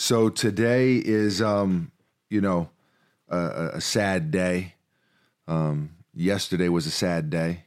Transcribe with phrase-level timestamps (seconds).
[0.00, 1.90] So today is, um,
[2.30, 2.70] you know,
[3.28, 4.74] a, a sad day.
[5.48, 7.64] Um, yesterday was a sad day.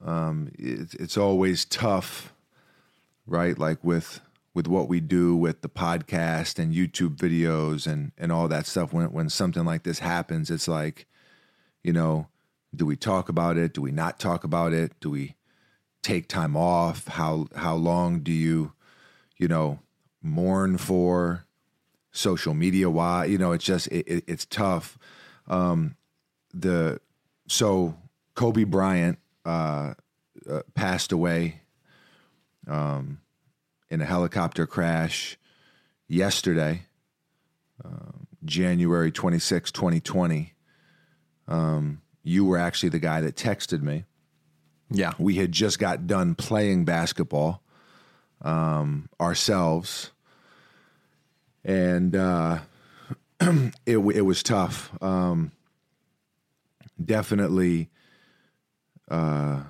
[0.00, 2.32] Um, it, it's always tough,
[3.26, 3.58] right?
[3.58, 4.20] Like with
[4.54, 8.92] with what we do with the podcast and YouTube videos and and all that stuff.
[8.92, 11.04] When when something like this happens, it's like,
[11.82, 12.28] you know,
[12.72, 13.74] do we talk about it?
[13.74, 14.92] Do we not talk about it?
[15.00, 15.34] Do we
[16.00, 17.08] take time off?
[17.08, 18.72] How how long do you,
[19.36, 19.80] you know,
[20.22, 21.44] mourn for?
[22.10, 24.98] Social media why you know it's just it, it, it's tough.
[25.46, 25.94] Um,
[26.52, 27.00] the
[27.46, 27.96] so
[28.34, 29.94] Kobe Bryant uh,
[30.48, 31.60] uh, passed away
[32.66, 33.20] um,
[33.90, 35.38] in a helicopter crash
[36.06, 36.82] yesterday,
[37.84, 38.12] uh,
[38.44, 40.54] January 26, 2020.
[41.46, 44.04] Um, you were actually the guy that texted me.
[44.90, 45.14] Yeah.
[45.18, 47.62] We had just got done playing basketball
[48.42, 50.10] um, ourselves.
[51.64, 52.58] And uh,
[53.40, 54.90] it, it was tough.
[55.02, 55.52] Um,
[57.02, 57.90] definitely
[59.10, 59.62] uh,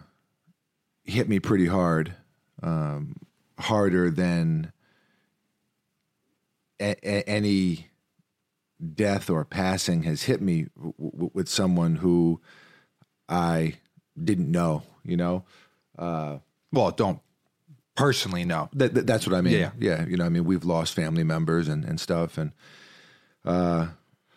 [1.05, 2.14] hit me pretty hard,
[2.62, 3.16] um,
[3.58, 4.72] harder than
[6.80, 7.86] a- a- any
[8.94, 12.41] death or passing has hit me w- w- with someone who
[13.28, 13.75] I
[14.22, 14.84] didn't know.
[15.05, 15.44] You know,
[15.98, 16.38] uh,
[16.72, 17.20] Well, don't
[17.98, 18.68] personally no.
[18.72, 19.54] that, that- that's what I mean.
[19.58, 19.70] Yeah.
[19.78, 20.04] yeah.
[20.06, 22.52] You know, I mean, we've lost family members and, and stuff, and
[23.44, 23.88] uh,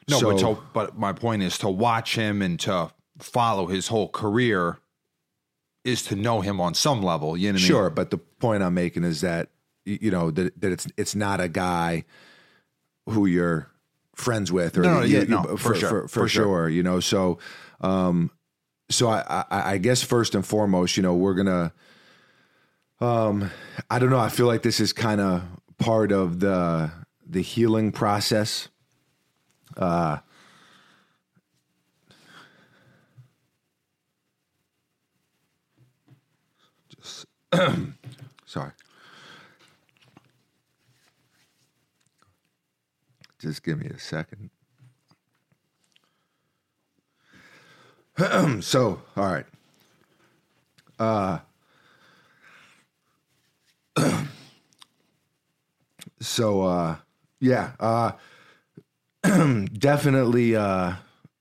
[0.09, 3.87] No, so- but to, but my point is to watch him and to follow his
[3.87, 4.77] whole career
[5.83, 7.35] is to know him on some level.
[7.37, 7.67] You know what I mean?
[7.67, 9.49] Sure, but the point I'm making is that
[9.85, 12.05] you know that that it's it's not a guy
[13.09, 13.67] who you're
[14.15, 16.43] friends with or No, no, you- yeah, you- for, for sure, for, for for sure.
[16.43, 16.69] sure.
[16.69, 17.39] You know, so
[17.81, 18.29] um,
[18.89, 21.73] so I, I I guess first and foremost, you know, we're gonna
[23.01, 23.49] um,
[23.89, 24.19] I don't know.
[24.19, 25.43] I feel like this is kind of
[25.79, 26.91] part of the
[27.27, 28.69] the healing process.
[29.75, 30.17] Uh,
[36.95, 37.25] just
[38.45, 38.71] sorry.
[43.39, 44.51] Just give me a second.
[48.61, 49.45] so, all right.
[56.19, 56.97] So uh
[57.39, 58.11] yeah, uh
[59.73, 60.95] definitely uh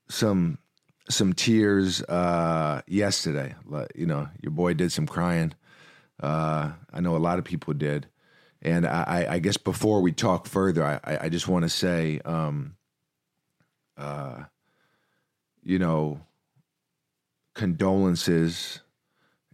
[0.09, 0.57] some
[1.09, 3.55] some tears uh yesterday.
[3.95, 5.53] You know, your boy did some crying.
[6.21, 8.07] Uh I know a lot of people did.
[8.61, 12.75] And I, I- guess before we talk further, I, I just want to say um
[13.97, 14.43] uh
[15.63, 16.21] you know
[17.55, 18.81] condolences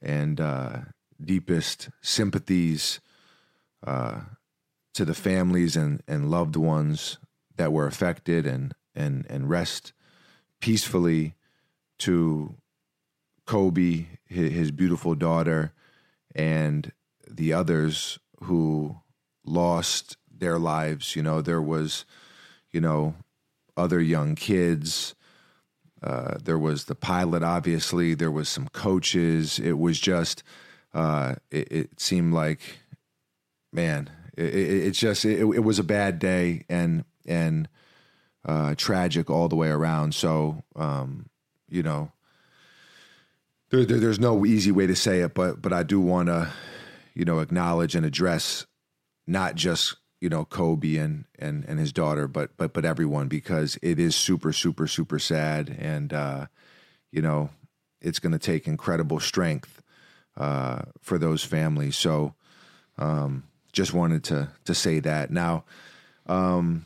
[0.01, 0.39] and
[1.23, 2.99] deepest sympathies
[3.85, 4.21] uh,
[4.93, 7.17] to the families and, and loved ones
[7.55, 9.93] that were affected and, and, and rest
[10.59, 11.35] peacefully
[11.99, 12.55] to
[13.45, 15.73] Kobe, his, beautiful daughter,
[16.35, 16.91] and
[17.29, 18.97] the others who
[19.45, 21.15] lost their lives.
[21.15, 22.05] You know, there was,
[22.71, 23.15] you know,
[23.75, 25.15] other young kids.
[26.03, 28.13] Uh, there was the pilot, obviously.
[28.13, 29.59] There was some coaches.
[29.59, 30.43] It was just,
[30.93, 32.61] uh, it, it seemed like
[33.71, 37.67] man, it, it, it's just it, it was a bad day and and
[38.45, 40.13] uh, tragic all the way around.
[40.15, 41.29] So um,
[41.69, 42.11] you know,
[43.69, 46.49] there, there, there's no easy way to say it, but but I do want to
[47.13, 48.65] you know acknowledge and address
[49.25, 53.77] not just you know Kobe and and and his daughter, but but but everyone because
[53.81, 56.45] it is super super super sad and uh,
[57.11, 57.49] you know
[57.99, 59.81] it's going to take incredible strength
[60.37, 61.97] uh, for those families.
[61.97, 62.35] So
[62.97, 65.31] um, just wanted to to say that.
[65.31, 65.63] Now,
[66.27, 66.85] um,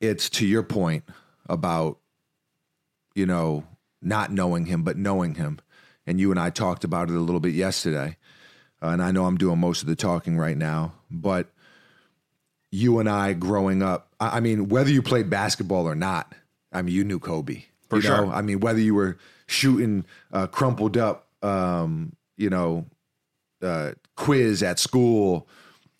[0.00, 1.04] it's to your point
[1.48, 1.98] about
[3.14, 3.64] you know
[4.02, 5.60] not knowing him, but knowing him,
[6.06, 8.16] and you and I talked about it a little bit yesterday.
[8.82, 11.48] Uh, and I know I'm doing most of the talking right now, but
[12.70, 16.34] you and I growing up, I I mean, whether you played basketball or not,
[16.72, 17.62] I mean, you knew Kobe.
[17.88, 18.26] For you sure.
[18.26, 18.32] Know?
[18.32, 22.86] I mean, whether you were shooting uh, crumpled up, um, you know,
[23.62, 25.48] uh, quiz at school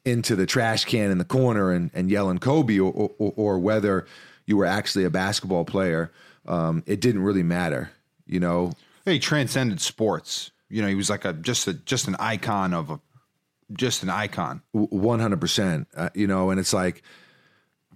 [0.05, 4.07] into the trash can in the corner and, and yelling Kobe, or, or, or whether
[4.47, 6.13] you were actually a basketball player,
[6.47, 7.91] um, it didn't really matter.
[8.27, 8.73] You know,
[9.05, 10.51] He transcended sports.
[10.69, 13.01] You know, he was like a just a just an icon of a
[13.73, 14.63] just an icon.
[14.73, 15.89] One hundred percent.
[15.97, 17.03] Uh, You know, and it's like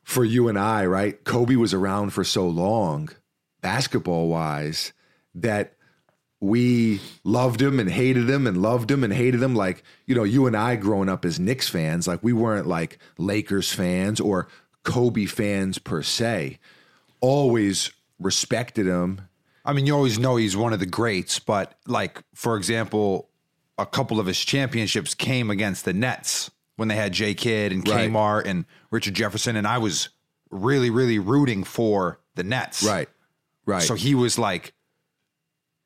[0.03, 1.23] for you and I, right?
[1.25, 3.11] Kobe was around for so long,
[3.61, 4.93] basketball wise,
[5.35, 5.75] that
[6.41, 9.55] we loved him and hated him and loved him and hated him.
[9.55, 12.99] Like, you know, you and I growing up as Knicks fans, like we weren't like
[13.19, 14.49] Lakers fans or
[14.83, 16.59] Kobe fans per se.
[17.21, 19.21] Always respected him.
[19.65, 23.29] I mean, you always know he's one of the greats, but like for example,
[23.77, 27.87] a couple of his championships came against the Nets when they had J Kidd and
[27.87, 28.11] Right.
[28.11, 30.09] Kmart and Richard Jefferson, and I was
[30.51, 32.83] really, really rooting for the Nets.
[32.83, 33.09] Right.
[33.67, 33.83] Right.
[33.83, 34.73] So he was like,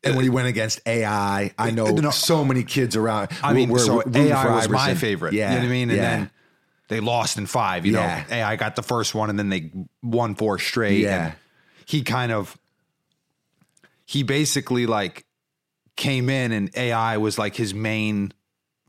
[0.04, 2.10] and when he uh, went against AI, I know No.
[2.10, 3.30] so many kids around.
[3.42, 4.96] I mean, were so AI was my Iverson.
[4.96, 5.32] favorite.
[5.34, 5.50] Yeah.
[5.50, 5.90] You know what I mean?
[5.90, 6.16] And yeah.
[6.16, 6.30] then
[6.88, 7.86] they lost in five.
[7.86, 8.24] You Yeah.
[8.28, 9.70] know, AI got the first one, and then they
[10.02, 11.00] won four straight.
[11.00, 11.26] Yeah.
[11.26, 11.34] And
[11.86, 12.56] he kind of,
[14.04, 15.24] he basically like
[15.96, 18.32] came in, and AI was like his main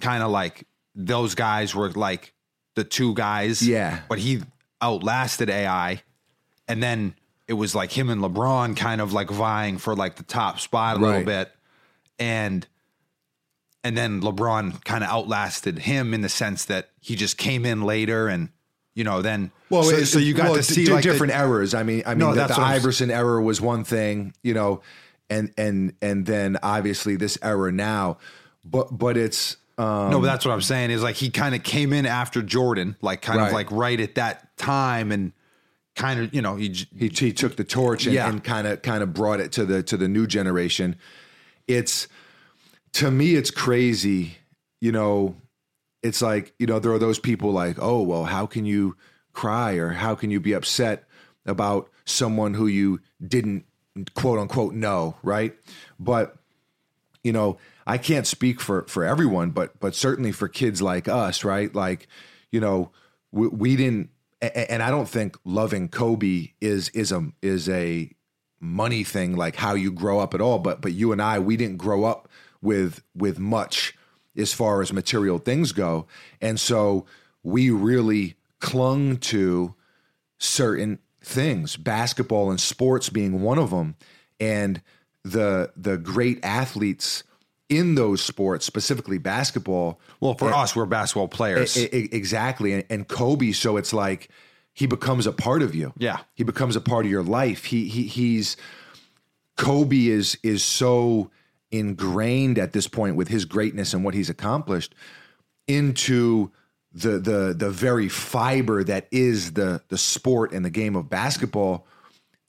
[0.02, 2.34] kind of like those guys were like
[2.76, 3.66] the two guys.
[3.66, 4.02] Yeah.
[4.10, 4.42] But he
[4.82, 6.02] outlasted AI,
[6.68, 7.16] and then
[7.48, 10.98] it was like him and LeBron kind of like vying for like the top spot
[10.98, 11.52] a little bit,
[12.20, 12.66] and
[13.84, 17.84] and then LeBron kind of outlasted him in the sense that he just came in
[17.84, 18.50] later and
[18.96, 21.12] you know then Well, so, it- so you got well, to see d- like the-
[21.12, 21.74] different errors.
[21.74, 24.34] I mean, I mean, No, the, the what I'm s- Iverson error was one thing,
[24.42, 24.82] you know,
[25.30, 28.18] and and and then obviously this error now,
[28.64, 31.62] but but it's um, no, but that's what I'm saying is like he kind of
[31.62, 35.34] came in after Jordan, like kind of like right at that time and
[35.96, 38.38] kind of you know he he, he took the torch and Yeah.
[38.40, 40.96] kind of kind of brought it to the to the new generation.
[41.68, 42.08] It's
[42.94, 44.38] to me, it's crazy.
[44.82, 45.36] You know,
[46.04, 48.96] it's like you know there are those people like, oh well, how can you
[49.34, 51.06] cry or how can you be upset
[51.46, 53.66] about someone who you didn't
[54.14, 55.56] quote unquote know, right?
[56.00, 56.38] But
[57.24, 57.58] you know,
[57.88, 61.74] I can't speak for for everyone, but but certainly for kids like us, right?
[61.74, 62.08] Like,
[62.52, 62.92] you know,
[63.32, 64.10] we, we didn't,
[64.42, 68.12] and I don't think loving Kobe is is a is a
[68.60, 70.60] money thing, like how you grow up at all.
[70.60, 72.28] But but you and I, we didn't grow up
[72.62, 73.96] with with much
[74.38, 76.08] as far as material things go,
[76.42, 77.06] and so
[77.44, 79.76] we really clung to
[80.38, 83.96] certain things, basketball and sports being one of them,
[84.40, 84.82] and
[85.24, 87.24] the the great athletes
[87.70, 90.00] in those sports, specifically basketball.
[90.20, 91.78] well for us we're basketball players.
[91.78, 93.52] Exactly, and, and Kobe.
[93.52, 94.30] So it's like
[94.74, 95.94] he becomes a part of you.
[95.98, 96.20] Yeah.
[96.36, 97.66] he becomes a part of your life.
[97.66, 98.58] He he he's
[99.58, 101.32] Kobe is is so
[101.72, 104.94] ingrained at this point with his greatness and what he's accomplished
[105.68, 106.52] into
[106.94, 111.86] the the the very fiber that is the the sport and the game of basketball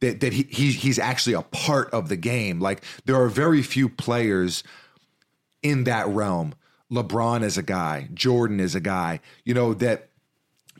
[0.00, 3.62] that that he, he he's actually a part of the game like there are very
[3.62, 4.62] few players
[5.68, 6.54] in that realm
[6.90, 10.08] LeBron is a guy Jordan is a guy you know that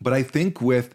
[0.01, 0.95] but I think with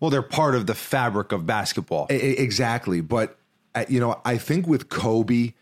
[0.00, 2.06] well, they're part of the fabric of basketball.
[2.10, 3.00] E- Exactly.
[3.00, 3.38] But,
[3.74, 5.54] uh, you know, I think with Kobe,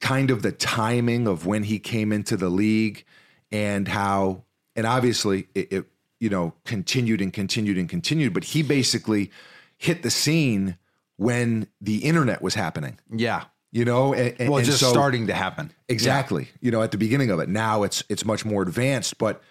[0.00, 3.04] kind of the timing of when he came into the league
[3.50, 4.44] and how,
[4.74, 5.86] and obviously it, it
[6.20, 9.30] you know, continued and continued and continued, but he basically
[9.76, 10.76] hit the scene
[11.16, 13.44] when the internet was happening, yeah.
[13.76, 14.14] You know?
[14.14, 15.70] And, and- Well, just so- starting to happen.
[15.88, 16.48] Exactly.
[16.60, 17.48] You know, at the beginning of it.
[17.48, 19.42] Now it's it's much more advanced, but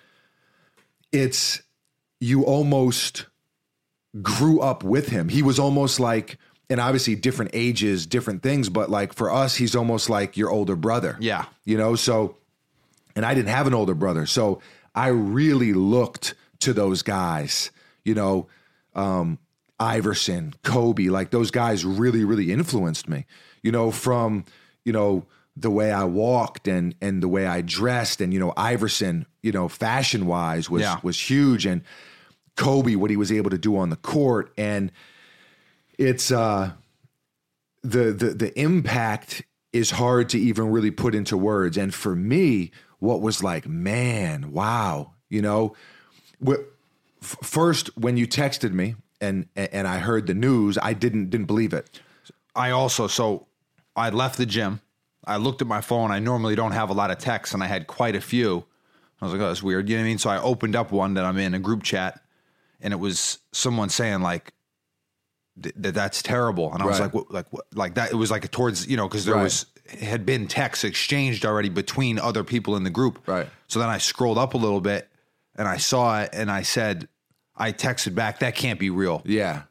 [1.12, 1.62] it's
[2.20, 3.26] you almost
[4.22, 5.30] grew up with him.
[5.30, 6.38] He was almost like
[6.70, 10.76] and obviously different ages, different things, but like for us he's almost like your older
[10.76, 11.16] brother.
[11.20, 11.46] Yeah.
[11.64, 12.38] You know, so
[13.16, 14.26] and I didn't have an older brother.
[14.26, 14.62] So
[14.94, 17.72] I really looked to those guys,
[18.04, 18.48] you know,
[18.96, 19.38] um,
[19.80, 23.26] Iverson, Kobe, like those guys really, really influenced me,
[23.66, 24.46] you know, from,
[24.86, 25.26] you know,
[25.58, 29.54] the way I walked and and the way I dressed and you know Iverson you
[29.54, 30.98] know fashion wise was Yeah.
[31.02, 31.82] was huge and
[32.58, 34.52] Kobe what he was able to do on the court.
[34.58, 34.92] And
[35.98, 36.74] it's uh
[37.84, 41.78] the the the impact is hard to even really put into words.
[41.78, 45.74] And for me what was like man wow you know?
[46.46, 46.64] Wh-
[47.22, 51.74] first when you texted me and and I heard the news I didn't didn't believe
[51.74, 52.02] it.
[52.54, 53.48] I also so
[53.96, 54.82] I left the gym.
[55.26, 56.12] I looked at my phone.
[56.12, 58.66] I normally don't have a lot of texts, and I had quite a few.
[59.22, 60.18] I was like, "Oh, that's weird." You know what I mean?
[60.20, 62.22] So I opened up one that I'm in a group chat,
[62.82, 64.54] and it was someone saying like
[65.58, 68.12] that that's terrible, and I was like, what, like, what, like that.
[68.12, 69.44] It was like towards you know because there Right.
[69.44, 69.66] was
[70.00, 73.26] had been texts exchanged already between other people in the group.
[73.28, 73.48] Right.
[73.68, 75.10] So then I scrolled up a little bit,
[75.56, 77.08] and I saw it, and I said,
[77.56, 79.64] I texted back, "That can't be real." yeah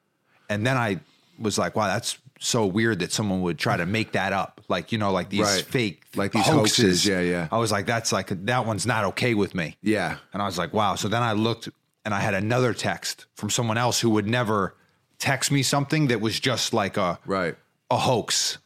[0.49, 1.01] And then I
[1.39, 4.61] was like, wow, that's so weird that someone would try to make that up.
[4.69, 5.63] Like, you know, like these Right.
[5.65, 7.07] fake Like these hoaxes.
[7.07, 7.49] Yeah, yeah.
[7.51, 9.77] I was like, that's like that one's not okay with me.
[9.83, 10.95] yeah And I was like, wow.
[10.95, 11.69] So then I looked
[12.05, 14.75] and I had another text from someone else who would never
[15.19, 17.57] text me something that was just like a right
[17.91, 18.59] a hoax.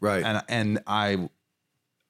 [0.00, 1.28] right And and I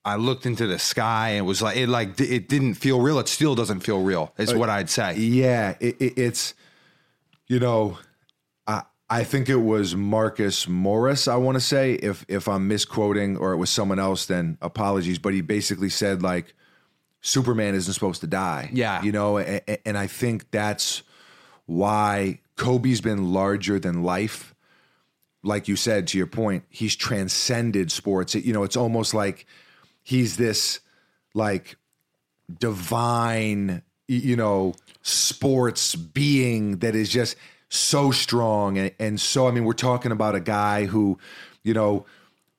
[0.04, 3.20] I looked into the sky and it was like it like it didn't feel real.
[3.20, 4.32] It still doesn't feel real.
[4.38, 5.14] Is what I'd say.
[5.16, 6.54] Yeah, it, it, it's
[7.46, 7.98] you know,
[9.12, 11.28] I think it was Marcus Morris.
[11.28, 15.18] I want to say if if I'm misquoting or it was someone else, then apologies.
[15.18, 16.54] But he basically said like
[17.20, 18.70] Superman isn't supposed to die.
[18.72, 19.02] Yeah.
[19.02, 21.02] you know, and, and I think that's
[21.66, 24.54] why Kobe's been larger than life.
[25.42, 28.34] Like you said, to your point, he's transcended sports.
[28.34, 29.44] It, you know, it's almost like
[30.02, 30.80] he's this
[31.34, 31.76] like
[32.58, 37.36] divine, you know, sports being that is just
[37.72, 39.48] so strong and, and so.
[39.48, 41.18] I mean, we're talking about a guy who,
[41.62, 42.06] you know,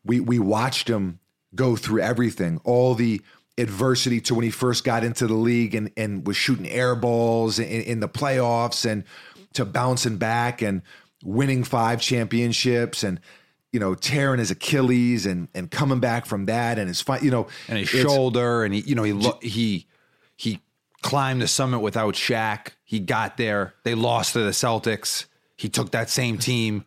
[0.03, 1.19] we we watched him
[1.55, 3.21] go through everything, all the
[3.57, 7.59] adversity to when he first got into the league and and was shooting air balls
[7.59, 9.03] in, in the playoffs and
[9.53, 10.81] to bouncing back and
[11.23, 13.19] winning five championships and
[13.71, 17.29] you know tearing his Achilles and and coming back from that and his fight you
[17.29, 19.85] know and his shoulder, and he, you know, he lo- he
[20.35, 20.59] he
[21.03, 22.69] climbed the summit without Shaq.
[22.83, 23.75] He got there.
[23.83, 25.25] They lost to the Celtics.
[25.55, 26.85] He took that same team.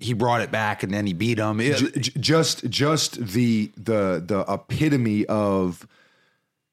[0.00, 1.60] He brought it back, and then he beat them.
[1.60, 5.86] It- just just the the the epitome of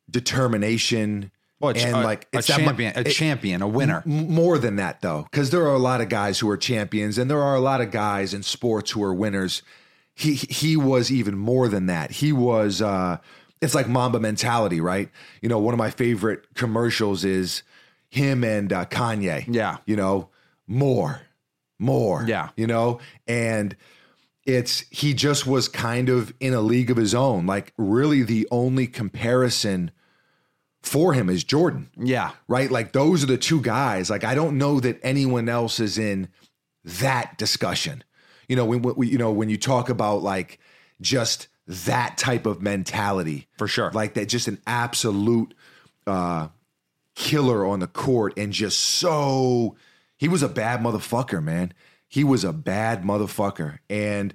[0.10, 4.04] determination well, and a- like a it's that mu- champion, a champion, a winner.
[4.06, 7.30] More than that though because there are a lot of guys who are champions and
[7.30, 9.62] there are a lot of guys in sports who are winners
[10.14, 13.18] he he was even more than that he was uh
[13.66, 15.10] it's like mamba mentality right
[15.42, 17.64] you know one of my favorite commercials is
[18.10, 19.78] him and uh, kanye Yeah.
[19.86, 20.30] you know
[20.68, 21.22] more
[21.80, 22.50] more Yeah.
[22.56, 23.76] you know and
[24.46, 28.48] it's he just was kind of in a league of his own like really the
[28.52, 29.92] only comparison
[30.82, 32.70] for him is jordan Yeah, right?
[32.70, 34.10] Like those are the two guys.
[34.12, 36.28] Like I don't know that anyone else is in
[36.84, 38.04] that discussion.
[38.48, 40.60] You know, when, when you know when you talk about like
[41.02, 43.92] just that type of mentality For sure.
[43.92, 45.54] like that, just an absolute
[46.06, 46.50] uh,
[47.16, 49.76] killer on the court, and just so
[50.18, 51.74] he was a bad motherfucker, man.
[52.08, 54.34] He was a bad motherfucker, and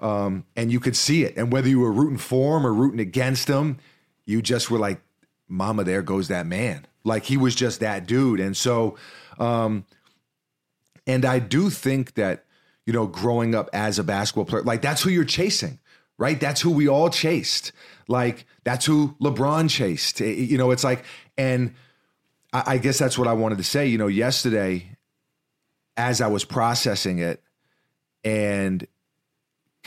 [0.00, 1.36] um, and you could see it.
[1.36, 3.78] And whether you were rooting for him or rooting against him,
[4.24, 5.00] you just were like,
[5.48, 8.96] "Mama, there goes that man." Like he was just that dude, and so,
[9.38, 9.84] um,
[11.06, 12.44] and I do think that
[12.86, 15.78] you know, growing up as a basketball player, like that's who you're chasing,
[16.18, 16.38] right?
[16.38, 17.72] That's who we all chased.
[18.08, 20.20] Like that's who LeBron chased.
[20.20, 21.04] Eh, You know, it's like,
[21.36, 21.74] and
[22.52, 23.86] I, I guess that's what I wanted to say.
[23.86, 24.96] You know, yesterday,
[25.96, 27.42] as I was processing it,
[28.24, 28.86] and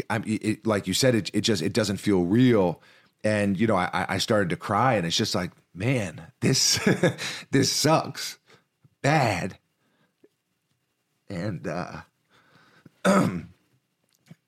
[0.10, 2.82] I'm it, like you said, it, it just it doesn't feel real.
[3.24, 6.80] And you know, I, I started to cry, and it's just like, man, this
[7.52, 8.40] this sucks
[9.02, 9.58] bad.
[11.30, 12.02] And uh,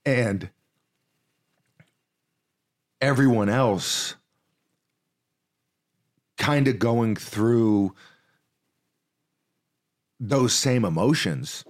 [0.05, 0.49] and
[3.03, 4.15] everyone else
[6.37, 7.93] kind of going through
[10.21, 11.65] those same emotions.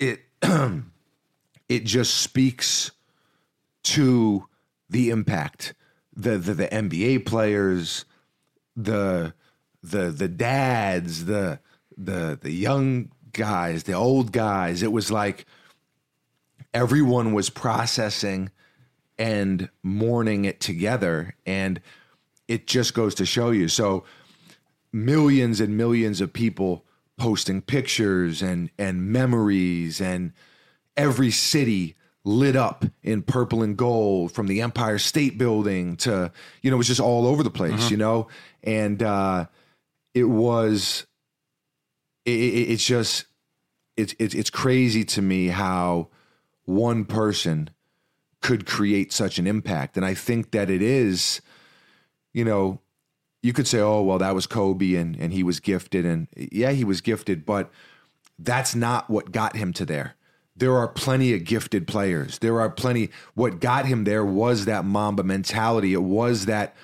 [0.00, 0.22] It
[1.68, 2.90] it just speaks
[3.84, 4.48] to
[4.90, 5.74] the impact.
[6.12, 8.04] The the, the NBA players
[8.74, 9.34] the
[9.84, 11.60] the the dads the
[11.96, 14.82] the the young guys the old guys.
[14.82, 15.46] It was like
[16.74, 18.50] everyone was processing
[19.18, 21.80] and mourning it together and
[22.48, 23.68] it just goes to show you.
[23.68, 24.04] So
[24.92, 26.84] millions and millions of people
[27.18, 30.32] posting pictures and and memories and
[30.96, 36.70] every city lit up in purple and gold from the Empire State Building to you
[36.70, 38.28] know it was just all over the place you know?
[38.62, 39.46] And uh
[40.14, 41.06] it was
[42.24, 43.26] it, it, it's just
[43.96, 46.08] it's it's it's crazy to me how
[46.64, 47.70] one person
[48.40, 51.40] could create such an impact and I think that it is
[52.32, 52.80] you know
[53.42, 56.06] you could say, oh, well, that was Kobe and, and he was gifted.
[56.06, 57.70] And yeah, he was gifted, but
[58.38, 60.14] that's not what got him to there.
[60.54, 62.38] There are plenty of gifted players.
[62.38, 63.10] There are plenty.
[63.34, 65.92] What got him there was that Mamba mentality.
[65.92, 66.76] It was that,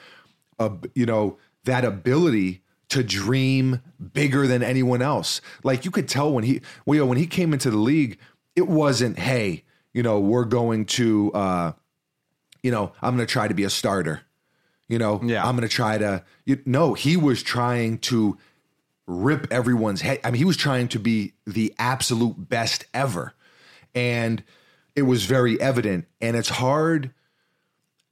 [0.59, 3.81] uh, you know, that ability to dream
[4.13, 5.41] bigger than anyone else.
[5.63, 8.19] Like you could tell when he, well, you know, when he came into the league,
[8.57, 9.65] it wasn't, hey,
[9.99, 11.73] you know, we're going to, uh,
[12.63, 14.21] you know, I'm going to try to be a starter.
[14.87, 15.45] You know, Yeah.
[15.45, 16.23] I'm going to try to.
[16.45, 18.39] You, no, he was trying to
[19.09, 20.21] rip everyone's head.
[20.23, 23.35] I mean, he was trying to be the absolute best ever.
[23.93, 24.45] And
[24.95, 26.07] it was very evident.
[26.21, 27.11] And it's hard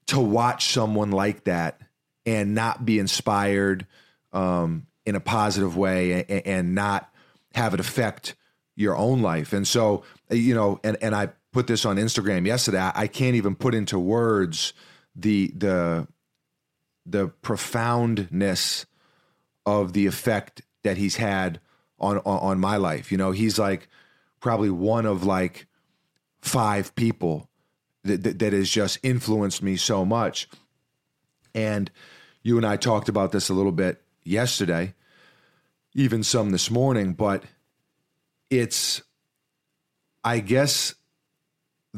[0.07, 1.81] to watch someone like that
[2.27, 3.87] and not be inspired
[4.33, 7.09] um, in a positive way and, and not
[7.55, 8.35] have it affect
[8.75, 9.53] your own life.
[9.53, 12.91] And so, you know, and, and I put this on Instagram yesterday.
[12.95, 14.75] I, can't even put into words
[15.15, 16.07] the the
[17.07, 18.85] the profoundness
[19.65, 21.59] of the effect that he's had
[21.99, 23.11] on, on on my life.
[23.11, 23.89] You know, he's like
[24.39, 25.67] probably one of like
[26.43, 27.49] five people
[28.05, 30.51] that, that, that has just influenced me so much.
[31.55, 31.91] And
[32.43, 34.93] you and I talked about this a little bit yesterday,
[35.95, 37.45] even some this morning, but
[38.51, 39.01] it's
[40.23, 40.95] I guess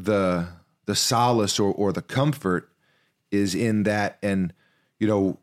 [0.05, 0.49] the
[0.87, 2.71] the solace or, or the comfort
[3.31, 4.19] is in that.
[4.23, 4.53] And
[4.99, 5.39] you know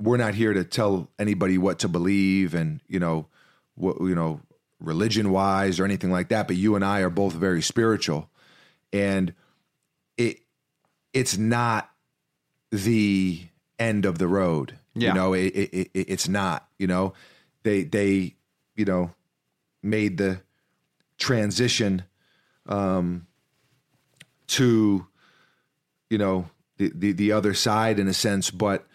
[0.00, 3.26] we're not here to tell anybody what to believe and you know
[3.74, 4.40] what you know
[4.80, 8.30] religion wise or anything like that but you and I are both very spiritual.
[8.92, 9.34] And
[10.16, 10.40] it
[11.12, 11.90] it's not
[12.70, 13.42] the
[13.78, 15.08] end of the road Yeah.
[15.08, 17.12] you know it, it, it it's not you know.
[17.64, 18.36] They they
[18.76, 19.10] you know
[19.82, 20.40] made the
[21.18, 22.02] transition
[22.66, 23.26] um
[24.48, 25.06] to
[26.10, 28.86] you know the, the the other side in a sense but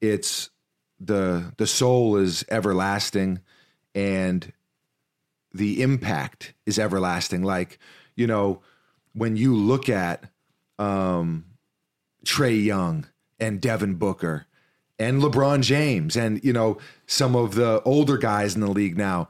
[0.00, 0.50] it's
[1.00, 3.40] the the soul is everlasting
[3.94, 4.52] and
[5.52, 7.78] the impact is everlasting like
[8.16, 8.60] you know
[9.12, 10.24] when you look at
[10.78, 11.44] um
[12.24, 13.06] Trae Young
[13.38, 14.46] and Devin Booker
[14.98, 19.28] and LeBron James and you know some of the older guys in the league now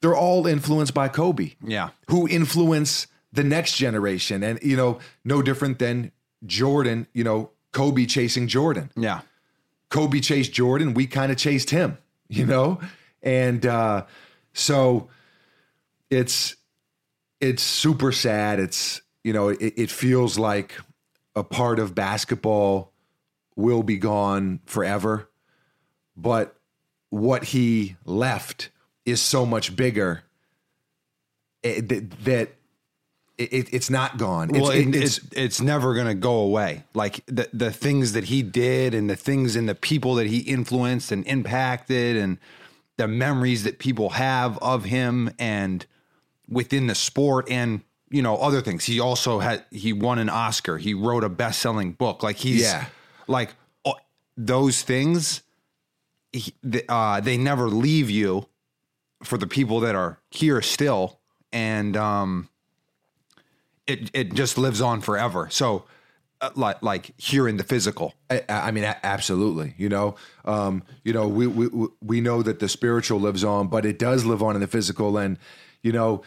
[0.00, 1.90] they're all influenced by Kobe Yeah.
[2.08, 6.12] who influence the next generation and you know no different than
[6.46, 9.20] Jordan you know Kobe chasing Jordan Yeah.
[9.90, 11.98] Kobe chased Jordan, we kind of chased him,
[12.28, 12.80] you know?
[13.22, 14.06] And uh
[14.52, 15.08] so
[16.10, 16.56] it's
[17.40, 18.60] it's super sad.
[18.60, 20.74] It's you know, it, it feels like
[21.34, 22.92] a part of basketball
[23.56, 25.28] will be gone forever.
[26.16, 26.56] But
[27.10, 28.70] what he left
[29.04, 30.22] is so much bigger
[31.62, 32.54] eh, that, that
[33.38, 34.48] it, it's not gone.
[34.48, 36.84] Well, it's, it, it's, it's it's never gonna go away.
[36.94, 40.38] Like the the things that he did, and the things and the people that he
[40.38, 42.38] influenced and impacted, and
[42.96, 45.84] the memories that people have of him, and
[46.48, 48.84] within the sport, and you know other things.
[48.84, 50.78] He also had he won an Oscar.
[50.78, 52.22] He wrote a best selling book.
[52.22, 52.86] Like he's Yeah.
[53.26, 53.54] like
[54.36, 55.42] those things.
[56.32, 56.52] He,
[56.88, 58.48] uh, they never leave you
[59.22, 61.20] for the people that are here still,
[61.52, 62.48] and um
[63.86, 65.48] it it just lives on forever.
[65.50, 65.84] So,
[66.40, 69.74] uh, like like here in the physical, I, I mean, a- absolutely.
[69.76, 73.84] You know, um, you know, we, we we know that the spiritual lives on, but
[73.86, 75.16] it does live on in the physical.
[75.18, 75.38] And
[75.82, 76.22] you know,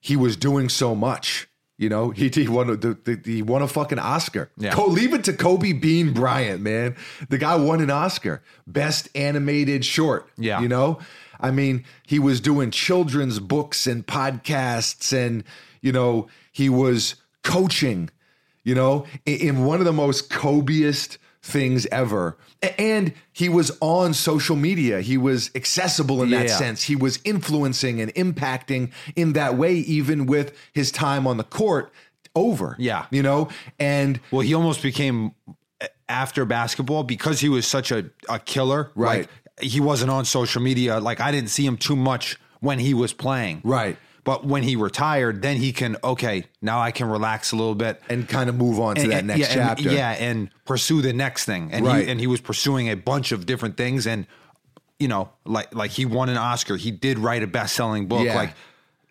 [0.00, 1.48] he was doing so much.
[1.80, 4.50] You know, he he won a, the, the, he won a fucking Oscar.
[4.56, 4.72] Yeah.
[4.72, 6.96] Co- leave it to Kobe Bean Bryant, man.
[7.28, 10.28] The guy won an Oscar, best animated short.
[10.36, 10.60] Yeah.
[10.60, 10.98] you know,
[11.40, 15.44] I mean, he was doing children's books and podcasts, and
[15.88, 18.10] you know, he was coaching
[18.64, 22.36] you know, in, one of the most Kobeist things ever.
[22.76, 25.00] And he was on social media.
[25.00, 26.56] He was accessible in that Yeah.
[26.58, 26.82] sense.
[26.82, 31.90] He was influencing and impacting in that way, even with his time on the court
[32.34, 32.76] over.
[32.78, 33.06] Yeah.
[33.10, 33.48] You know,
[33.78, 35.32] and well, he almost became
[36.06, 38.90] after basketball because he was such a a killer.
[38.94, 39.20] Right.
[39.20, 39.30] Like,
[39.62, 41.00] he wasn't on social media.
[41.00, 43.62] Like I didn't see him too much when he was playing.
[43.64, 43.96] Right.
[44.28, 46.44] But when he retired, then he can okay.
[46.60, 48.02] Now I can relax a little bit.
[48.10, 49.90] and kind of move on to and- that and- next yeah, and- chapter.
[49.90, 51.70] yeah, and pursue the next thing.
[51.72, 52.04] And Right.
[52.04, 54.06] he and he was pursuing a bunch of different things.
[54.06, 54.26] And
[54.98, 56.76] you know, like like he won an Oscar.
[56.76, 58.22] He did write a best selling book.
[58.26, 58.36] Yeah.
[58.36, 58.52] Like,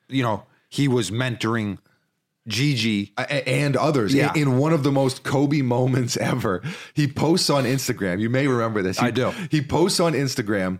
[0.07, 1.79] you know, he was mentoring
[2.47, 3.11] Gigi.
[3.17, 4.13] And others.
[4.13, 4.31] Yeah.
[4.35, 6.61] In, in one of the most Kobe moments ever,
[6.93, 8.19] he posts on Instagram.
[8.19, 8.99] You may remember this.
[8.99, 9.31] He, I do.
[9.49, 10.79] He posts on Instagram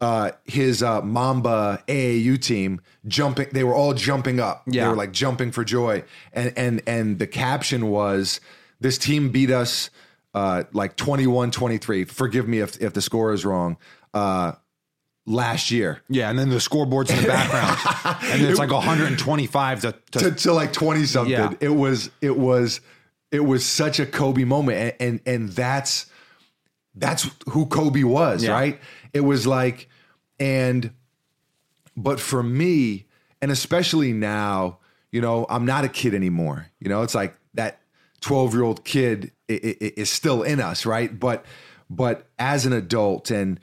[0.00, 3.48] uh, his uh, Mamba AAU team jumping.
[3.52, 4.62] They were all jumping up.
[4.66, 6.04] They were like jumping for joy.
[6.32, 8.40] And and and the caption was,
[8.80, 9.90] "This team beat us
[10.34, 12.10] uh, like 21-23.
[12.10, 13.78] Forgive me if if the score is wrong.
[14.12, 14.52] Uh,
[15.24, 17.78] last year." Yeah, and then the scoreboards in the background,
[18.32, 21.52] and then it's like 125 to, to, to, to like 20 something Yeah.
[21.60, 22.80] it was it was
[23.32, 26.06] it was such a kobe moment and and, and that's
[26.94, 28.52] that's who kobe was Yeah.
[28.52, 28.80] right
[29.16, 29.88] it was like
[30.38, 30.92] and
[31.96, 33.06] but for me
[33.40, 34.78] and especially now
[35.10, 37.80] you know i'm not a kid anymore you know it's like that
[38.20, 41.44] 12 year old kid is still in us right but
[41.88, 43.60] but as an adult and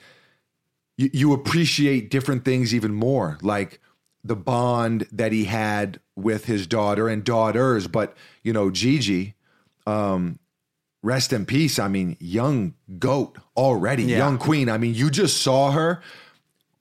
[0.98, 3.80] you, you appreciate different things even more, like
[4.24, 7.88] the bond that he had with his daughter and daughters.
[7.88, 9.36] But you know, Gigi,
[9.86, 10.40] um,
[11.04, 11.78] rest in peace.
[11.78, 14.18] I mean, young goat already, Yeah.
[14.18, 14.70] young queen.
[14.70, 16.02] I mean, you just saw her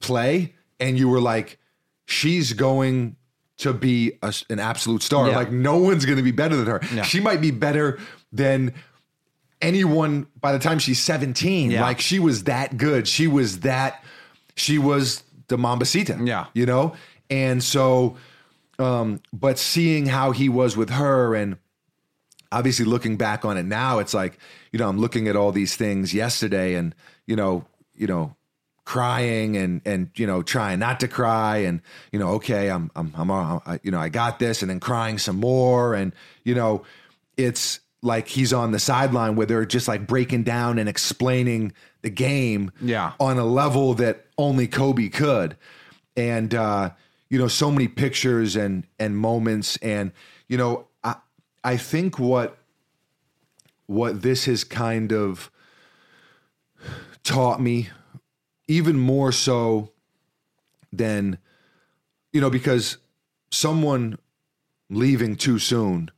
[0.01, 1.59] play, and you were like,
[2.07, 3.17] she's going
[3.59, 5.29] to be a, an absolute star.
[5.29, 5.37] Yeah.
[5.37, 7.05] Like no one's going to be better than her.
[7.05, 7.99] She might be better
[8.33, 8.73] than
[9.61, 11.71] anyone by the time she's 17.
[11.71, 11.83] Yeah.
[11.83, 13.07] Like she was that good.
[13.07, 14.03] She was that
[14.57, 16.27] she was the Mambacita.
[16.27, 16.47] Yeah.
[16.55, 16.95] You know?
[17.31, 18.17] And so
[18.79, 21.57] um but seeing how he was with her and
[22.53, 24.38] obviously looking back on it now it's like
[24.71, 26.95] you know i'm looking at all these things yesterday and
[27.27, 28.37] you know you know
[28.85, 33.12] crying and and you know trying not to cry and you know okay i'm i'm
[33.17, 36.12] i'm I, you know i got this and then crying some more and
[36.45, 36.83] you know
[37.37, 42.11] it's like he's on the sideline where they're just like breaking down and explaining the
[42.11, 43.12] game Yeah.
[43.21, 45.57] on a level that only kobe could
[46.17, 46.91] and uh
[47.31, 50.11] you know so many pictures and and moments and
[50.49, 50.87] you know
[51.64, 52.59] i think what
[53.87, 55.51] what this has kind of
[57.25, 57.88] taught me
[58.68, 59.90] even more so
[60.92, 61.38] than
[62.33, 62.98] you know because
[63.51, 64.18] someone
[64.90, 66.11] leaving too soon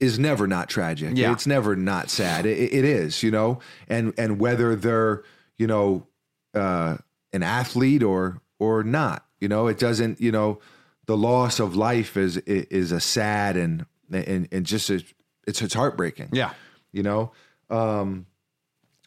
[0.00, 1.16] is never not tragic.
[1.16, 1.32] Yeah.
[1.32, 2.44] it's never not sad.
[2.44, 3.60] It, it is you know?
[3.88, 5.22] And and whether they're
[5.56, 6.06] you know
[6.54, 6.98] uh
[7.32, 9.68] an athlete or or not you know?
[9.68, 10.60] It doesn't you know
[11.06, 15.02] the loss of life is is a sad and and and just a,
[15.46, 16.30] it's it's heartbreaking.
[16.32, 16.52] Yeah.
[16.92, 17.32] you know?
[17.70, 18.26] Um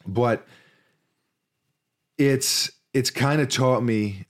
[0.06, 0.46] but
[2.18, 4.26] it's it's kind of taught me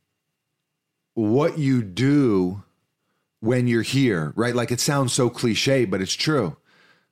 [1.14, 2.64] what you do
[3.40, 4.56] when you're here right?
[4.56, 6.58] Like it sounds so cliche but it's true.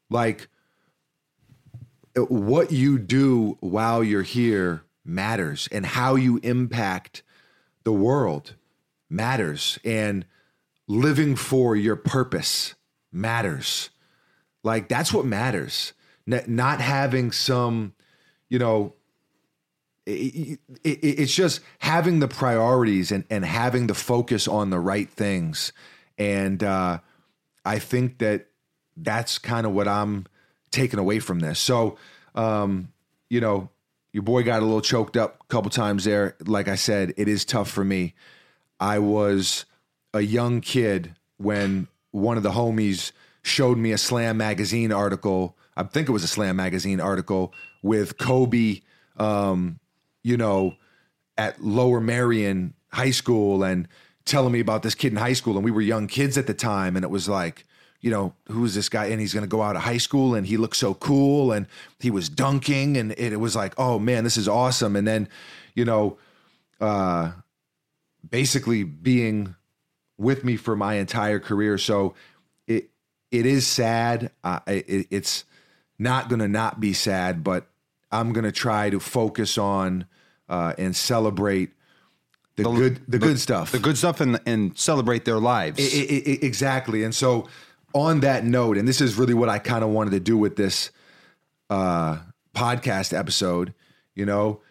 [0.10, 0.48] Like
[2.16, 7.24] what you do while you're here matters and how you impact
[7.84, 8.56] the world
[9.10, 10.26] matters and
[10.88, 12.76] living for your purpose
[13.14, 13.90] matters
[14.64, 15.94] like that's what matters.
[16.26, 17.94] Not having some,
[18.50, 18.94] you know,
[20.06, 25.10] it, it, it's just having the priorities and, and having the focus on the right
[25.10, 25.74] things.
[26.18, 27.00] And uh,
[27.66, 28.48] I think that
[28.96, 30.28] that's kind of what I'm
[30.72, 31.60] taking away from this.
[31.60, 31.98] So,
[32.36, 32.94] um,
[33.30, 33.70] you know,
[34.14, 36.38] your boy got a little choked up a couple times there.
[36.46, 38.14] Like I said, it is tough for me.
[38.80, 39.66] I was
[40.14, 45.58] a young kid when one of the homies showed me a Slam magazine article.
[45.76, 48.82] I think it was a Slam magazine article with Kobe,
[49.18, 49.80] um,
[50.24, 50.76] you know,
[51.38, 53.88] at Lower Merion High School and
[54.26, 55.56] telling me about this kid in high school.
[55.56, 56.96] And we were young kids at the time.
[56.96, 57.66] And it was like,
[58.00, 59.06] you know, who's this guy?
[59.06, 61.66] And he's going to go out of high school and he looks so cool and
[62.00, 62.96] he was dunking.
[62.96, 64.96] And it, it was like, oh man, this is awesome.
[64.96, 65.28] And then,
[65.74, 66.18] you know,
[66.80, 67.32] uh,
[68.30, 69.56] basically being
[70.18, 71.78] with me for my entire career.
[71.78, 72.14] So
[72.68, 72.90] it
[73.32, 74.32] it is sad.
[74.44, 75.44] Uh, it, it's
[76.00, 77.68] not going to not be sad, but
[78.12, 80.06] I'm going to try to focus on
[80.50, 81.72] uh, and celebrate
[82.56, 83.72] the, good the, good stuff.
[83.72, 85.80] The good stuff and and celebrate their lives.
[85.80, 87.04] I- I- I- exactly.
[87.04, 87.48] And so,
[87.94, 90.56] on that note, and this is really what I kind of wanted to do with
[90.56, 90.92] this
[91.70, 92.20] uh,
[92.56, 93.74] podcast episode.
[94.16, 94.62] You know,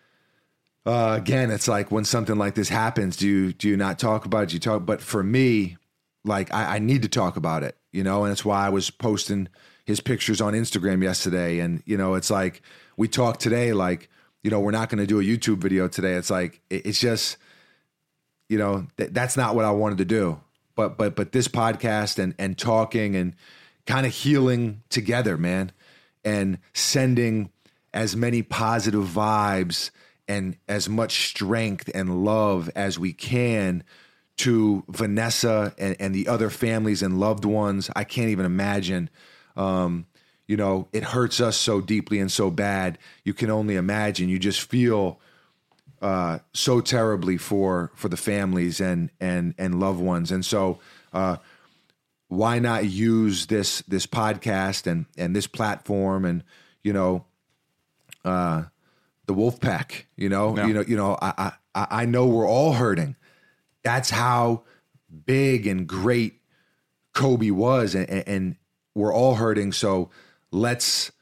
[0.85, 4.25] uh, again, it's like when something like this happens, do you do you not talk
[4.25, 4.49] about it?
[4.51, 4.85] Do you talk?
[4.85, 5.77] But for me,
[6.25, 7.77] like I, I need to talk about it.
[7.93, 9.49] You know, and it's why I was posting
[9.85, 11.59] his pictures on Instagram yesterday.
[11.61, 12.63] And you know, it's like
[12.97, 13.73] we talked today.
[13.73, 14.09] Like
[14.43, 16.15] you know, we're not going to do a YouTube video today.
[16.15, 17.37] It's like it- it's just
[18.49, 20.39] you know th- that's not what i wanted to do
[20.75, 23.35] but but but this podcast and and talking and
[23.87, 25.71] kind of healing together man
[26.25, 27.51] and sending
[27.95, 29.91] as many positive vibes
[30.33, 33.85] and as much strength and love as we can
[34.39, 37.91] to vanessa and, and the other families and loved ones.
[37.95, 39.11] I can't even imagine
[39.57, 40.07] um
[40.47, 42.99] you know it hurts us so deeply and so bad.
[43.25, 44.29] You can only imagine.
[44.29, 45.21] You just feel
[46.03, 50.33] uh, so terribly for for the families and and and loved ones.
[50.33, 50.81] And so
[51.13, 51.37] uh,
[52.29, 56.43] why not use this this podcast and and this platform and
[56.83, 57.25] you know
[58.25, 58.65] uh,
[59.33, 60.67] the wolf pack you know Yeah.
[60.67, 63.17] you know you know I, I I know we're all hurting
[63.83, 64.63] that's how
[65.27, 66.41] big and great
[67.15, 68.57] Kobe was and, and, and
[68.95, 70.11] we're all hurting so
[70.51, 71.13] let's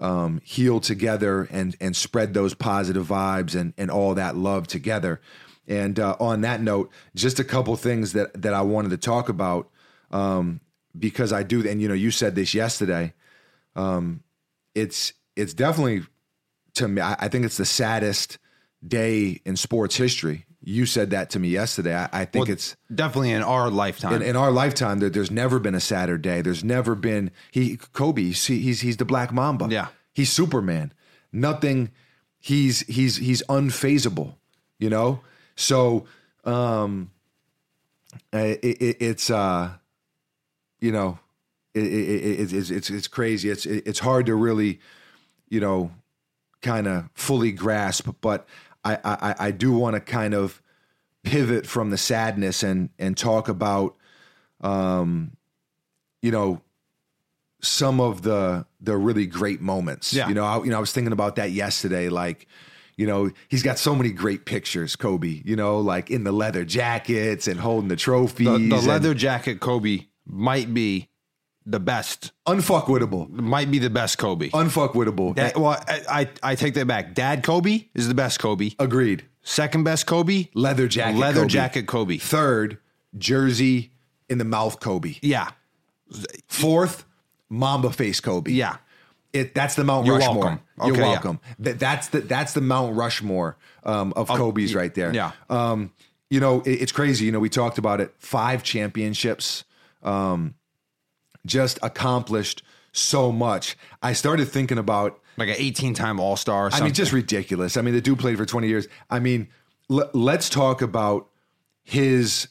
[0.00, 5.20] um, heal together and and spread those positive vibes and and all that love together.
[5.68, 9.28] And uh, on that note, just a couple things that that I wanted to talk
[9.28, 9.68] about
[10.10, 10.60] um,
[10.98, 11.68] because I do.
[11.68, 13.12] And you know, you said this yesterday.
[13.76, 14.22] Um,
[14.74, 16.02] it's it's definitely
[16.74, 17.00] to me.
[17.00, 18.38] I, I think it's the saddest
[18.86, 20.46] day in sports history.
[20.62, 21.94] You said that to me yesterday.
[21.94, 24.14] I, I think Well, it's definitely in our lifetime.
[24.14, 26.42] in, in our lifetime that there's never been a sadder day.
[26.42, 28.22] There's never been he Kobe.
[28.22, 29.68] He's he's, he's the Black Mamba.
[29.70, 29.88] Yeah.
[30.12, 30.92] he's Superman.
[31.32, 31.90] Nothing.
[32.38, 34.34] He's he's he's unfazable.
[34.78, 35.20] You know.
[35.56, 36.04] So
[36.44, 37.10] um,
[38.32, 39.70] it, it, it's uh
[40.80, 41.18] you know,
[41.74, 43.50] it, it's it's it's crazy.
[43.50, 44.80] It's it's hard to really,
[45.48, 45.90] you know,
[46.62, 48.08] kind of fully grasp.
[48.20, 48.46] But
[48.84, 50.62] I I, I do want to kind of
[51.22, 53.96] pivot from the sadness and and talk about,
[54.60, 55.36] um,
[56.22, 56.62] you know,
[57.60, 60.12] some of the the really great moments.
[60.12, 60.28] Yeah.
[60.28, 62.08] You know, I, you know, I was thinking about that yesterday.
[62.08, 62.46] Like,
[62.96, 65.42] you know, he's got so many great pictures, Kobe.
[65.44, 68.46] You know, like in the leather jackets and holding the trophies.
[68.46, 71.09] The, the and leather jacket Kobe might be
[71.66, 72.32] the best.
[72.46, 74.48] unfuckwittable, Might be the best Kobe.
[74.50, 75.34] unfuckwittable.
[75.36, 77.14] That- well, I, I I take that back.
[77.14, 78.70] Dad Kobe is the best Kobe.
[78.78, 79.24] Agreed.
[79.42, 81.18] Second best Kobe, Leather jacket.
[81.18, 81.48] leather Kobe.
[81.48, 82.18] jacket Kobe.
[82.18, 82.78] Third,
[83.16, 83.92] jersey
[84.28, 85.14] in the mouth, Kobe.
[85.22, 85.48] Yeah,
[86.48, 87.04] Fourth,
[87.48, 88.52] Mamba face, Kobe.
[88.52, 88.76] yeah.
[89.32, 90.34] It, that's the Mount You're Rushmore.
[90.44, 90.60] welcome.
[90.78, 91.08] You're Okay, yeah.
[91.12, 91.40] welcome.
[91.60, 95.14] That, that's the that's the Mount Rushmore um, of Kobe's right there.
[95.14, 95.30] yeah.
[95.48, 95.92] Um,
[96.30, 97.26] you know, it, it's crazy.
[97.26, 98.12] You know, we talked about it.
[98.18, 99.62] Five championships,
[100.02, 100.54] um,
[101.46, 103.76] just accomplished so much.
[104.02, 106.70] I started thinking about Like an 18 time All Star.
[106.72, 107.76] I mean, just ridiculous.
[107.76, 108.88] I mean, the dude played for 20 years.
[109.08, 109.48] I mean,
[109.90, 111.28] l- let's talk about
[111.84, 112.48] his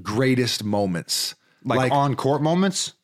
[0.00, 1.34] greatest moments.
[1.64, 2.94] like, Like, on court moments.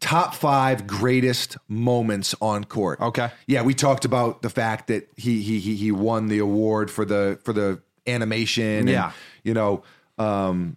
[0.00, 3.00] top five greatest moments on court.
[3.00, 3.30] Okay.
[3.46, 7.04] Yeah, we talked about the fact that he he he, he won the award for
[7.04, 8.64] the for the animation.
[8.64, 9.12] and, Yeah.
[9.44, 9.82] you know,
[10.18, 10.76] um,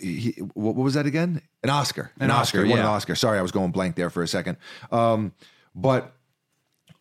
[0.00, 1.42] he, what, what was that again?
[1.62, 2.12] An Oscar.
[2.20, 2.86] An Oscar, He won an.
[2.86, 3.14] Oscar.
[3.14, 4.56] Sorry, I was going blank there for a second.
[4.90, 5.32] Um,
[5.74, 6.14] but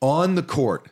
[0.02, 0.88] on the court,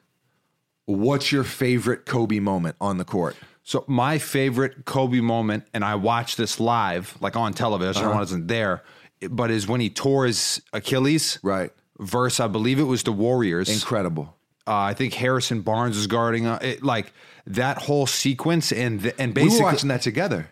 [0.86, 3.36] what's your favorite Kobe moment on the court?
[3.64, 8.04] So my favorite Kobe moment, and I watched this live, like on television.
[8.04, 8.14] Uh-huh.
[8.14, 8.84] I wasn't there,
[9.30, 11.40] but is when he tore his Achilles.
[11.42, 11.72] Right.
[12.00, 13.70] Verse, I believe it was the Warriors.
[13.70, 14.36] Incredible.
[14.68, 16.46] Uh, I think Harrison Barnes was guarding.
[16.46, 17.14] Uh, it, like
[17.48, 20.50] that whole sequence, and the, and We basically, were watching that together,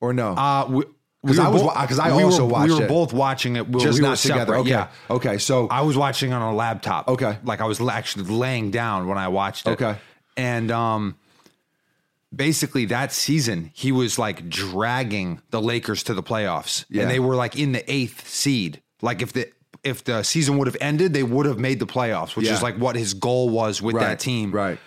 [0.00, 0.32] or no?
[0.32, 0.82] uh, we,
[1.26, 2.88] 'Cause we I was bo- 'cause I we also were, watched We were it.
[2.88, 3.68] both watching it.
[3.68, 4.40] We, Just we not together.
[4.40, 4.70] separate, Okay.
[4.70, 4.88] Yeah.
[5.10, 5.36] Okay.
[5.38, 7.08] So I was watching on a laptop.
[7.08, 7.36] Okay.
[7.44, 9.72] Like I was actually laying down when I watched it.
[9.72, 9.96] Okay.
[10.38, 11.16] And um
[12.34, 16.84] basically that season he was like dragging the Lakers to the playoffs.
[16.88, 17.02] Yeah.
[17.02, 18.80] And they were like in the 8th seed.
[19.02, 19.50] Like if the
[19.82, 22.52] if the season would have ended, they would have made the playoffs, which Yeah.
[22.54, 24.52] is like what his goal was with right, that team.
[24.52, 24.78] right?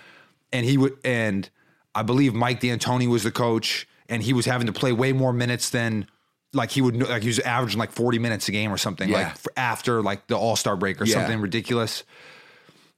[0.52, 1.50] And he would and
[1.96, 5.34] I believe Mike D'Antoni was the coach and he was having to play way more
[5.34, 6.08] minutes than
[6.54, 9.18] like he would like he was averaging like 40 minutes a game or something Yeah.
[9.30, 11.16] like after like the all-star break or Yeah.
[11.16, 12.04] something ridiculous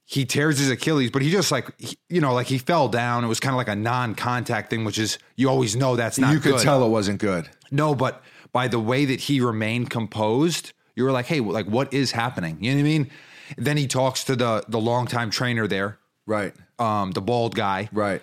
[0.04, 3.24] he tears his achilles but he just like he- you know like he fell down
[3.24, 6.32] it was kind of like a non-contact thing which is you always know that's not
[6.32, 6.62] you could good.
[6.62, 7.48] tell it wasn't good.
[7.70, 11.92] no but by the way that he remained composed you were like hey like what
[11.92, 13.10] is happening you know what i mean
[13.56, 16.54] then he talks to the the longtime trainer there Right.
[16.78, 18.22] um the bald guy Right.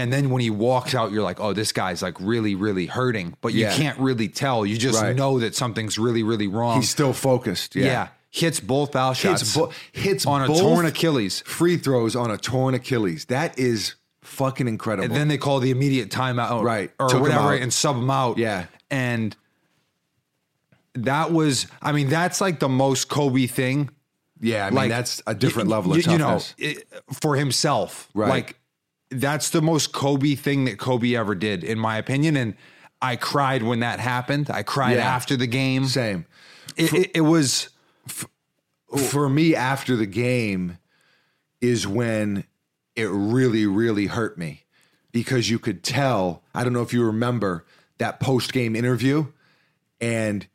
[0.00, 3.36] And then when he walks out, you're like, oh, this guy's like really, really hurting.
[3.40, 3.74] But you Yeah.
[3.74, 4.64] can't really tell.
[4.64, 5.14] You just Right.
[5.14, 6.80] know that something's really, really wrong.
[6.80, 7.76] He's still focused.
[7.76, 7.84] Yeah.
[7.84, 8.08] yeah.
[8.30, 9.40] Hits both foul shots.
[9.42, 11.42] Hits, bo- hits on a torn Achilles.
[11.46, 13.24] Free throws on a torn Achilles.
[13.26, 15.04] That is fucking incredible.
[15.06, 16.62] And then they call the immediate timeout.
[16.62, 16.90] Right.
[17.00, 18.38] Or Took whatever and sub him out.
[18.38, 18.66] Yeah.
[18.90, 19.36] And
[20.94, 23.90] that was, I mean, that's like the most Kobe thing.
[24.40, 26.54] yeah, I mean like that's a different y- level of you know, toughness.
[26.58, 26.88] it-
[27.20, 28.08] for himself.
[28.14, 28.28] Right.
[28.28, 28.56] Like
[29.10, 32.36] that's the most Kobe thing that Kobe ever did, in my opinion.
[32.36, 32.54] And
[33.02, 34.50] I cried when that happened.
[34.50, 35.14] I cried Yeah.
[35.14, 35.86] after the game.
[35.86, 36.26] Same.
[36.76, 37.70] It, it, it was
[38.96, 40.78] For me, after the game
[41.60, 42.44] is when
[42.96, 44.64] it really, really hurt me
[45.12, 46.42] because you could tell.
[46.54, 47.64] I don't know if you remember
[47.98, 49.26] that post game interview,
[50.00, 50.46] and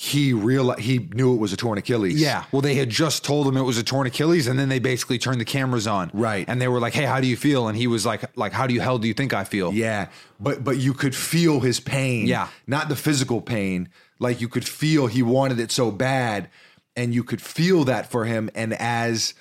[0.00, 2.20] he realized he knew it was a torn Achilles.
[2.20, 2.44] yeah.
[2.52, 5.18] Well, they had just told him it was a torn Achilles, and then they basically
[5.18, 6.12] turned the cameras on.
[6.14, 6.44] Right.
[6.46, 8.68] And they were like, "Hey, how do you feel?" And he was like, "Like, how
[8.68, 10.06] do you hell do you think I feel?" Yeah,
[10.38, 12.28] but but you could feel his pain.
[12.28, 12.46] Yeah.
[12.68, 13.88] not the physical pain.
[14.20, 16.48] Like you could feel he wanted it so bad,
[16.94, 18.50] and you could feel that for him.
[18.54, 19.34] And as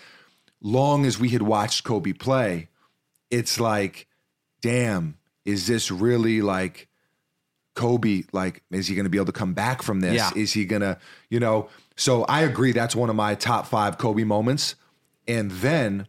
[0.60, 2.70] long as we had watched Kobe play,
[3.30, 4.08] it's like,
[4.64, 6.87] damn, is this really like
[7.78, 8.24] Kobe?
[8.34, 10.16] Like, is he going to be able to come back from this?
[10.16, 10.32] Yeah.
[10.36, 10.98] Is he going to,
[11.30, 11.70] you know?
[11.96, 12.74] So I agree.
[12.74, 14.76] That's one of my top five Kobe moments.
[15.28, 16.08] And then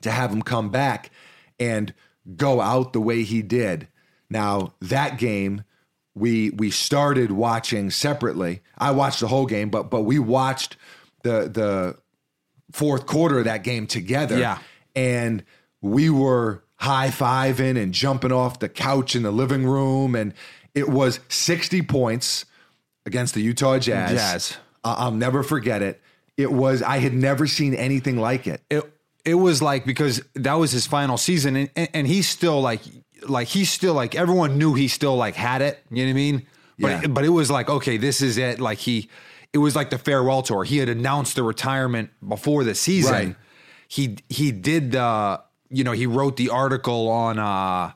[0.00, 1.10] to have him come back
[1.60, 1.94] and
[2.36, 3.86] go out the way he did.
[4.30, 5.62] Now that game,
[6.14, 8.62] we we started watching separately.
[8.78, 10.76] I watched the whole game, but but we watched
[11.22, 11.98] the the
[12.72, 14.38] fourth quarter of that game together.
[14.38, 14.58] Yeah.
[14.96, 15.44] and
[15.80, 20.32] we were high fiving and jumping off the couch in the living room, and
[20.74, 22.44] it was sixty points
[23.06, 24.12] against the Utah Jazz.
[24.12, 24.56] Jazz.
[24.84, 26.00] I'll never forget it.
[26.36, 28.62] It was I had never seen anything like it.
[28.70, 28.82] it
[29.24, 32.80] it was like because that was his final season and, and, and he's still like
[33.28, 36.14] like he's still like everyone knew he still like had it you know what i
[36.14, 36.46] mean
[36.80, 37.06] But Yeah.
[37.08, 38.58] but it was like okay, this is it.
[38.58, 39.08] Like he,
[39.52, 40.64] it was like the farewell tour.
[40.64, 43.12] He had announced the retirement before the season.
[43.12, 43.36] Right.
[43.86, 47.92] He he did the you know he wrote the article on uh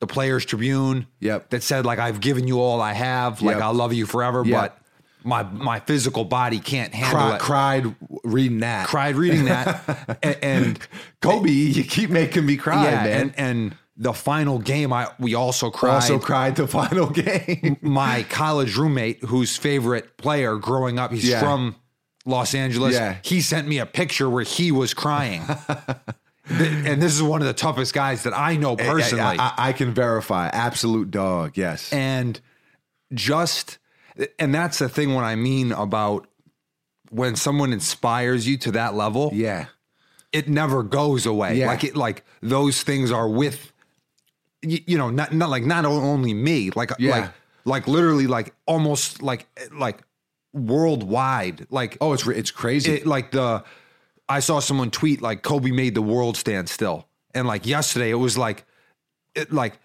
[0.00, 1.06] the Players Tribune.
[1.20, 1.50] Yep.
[1.50, 3.42] That said like I've given you all I have.
[3.42, 3.64] Like Yep.
[3.64, 4.42] I'll love you forever.
[4.44, 4.60] Yep.
[4.60, 4.78] But
[5.24, 7.40] my my physical body can't handle Cry, it.
[7.40, 8.86] cried reading that.
[8.86, 10.78] Cried reading that, and, and
[11.20, 13.20] Kobe, you keep making me cry, yeah, man.
[13.20, 15.94] and and the final game, I we also cried.
[15.94, 17.76] also cried the final game.
[17.82, 21.40] my college roommate, whose favorite player growing up, he's Yeah.
[21.40, 21.74] from
[22.24, 22.94] Los Angeles.
[22.94, 23.16] Yeah.
[23.22, 25.42] He sent me a picture where he was crying.
[26.50, 29.38] And this is one of the toughest guys that I know eh, eh, personally.
[29.38, 30.48] I, I- I can verify.
[30.48, 31.56] Absolute dog.
[31.56, 31.92] Yes.
[31.92, 32.40] and
[33.14, 33.78] just,
[34.38, 36.26] and that's the thing What I mean about
[37.10, 39.66] when someone inspires you to that level, yeah.
[40.32, 41.56] it never goes away.
[41.56, 41.68] Yeah.
[41.68, 43.72] Like it, like those things are with,
[44.60, 47.10] you, you know, not not like not only me, like Yeah.
[47.12, 47.30] like
[47.64, 50.00] like literally like almost like like
[50.52, 51.66] worldwide.
[51.70, 52.92] Like Oh, it's it's crazy.
[52.92, 53.64] it, like the
[54.28, 58.14] I saw someone tweet like Kobe made the world stand still, and like yesterday it
[58.16, 58.64] was like
[59.34, 59.78] it like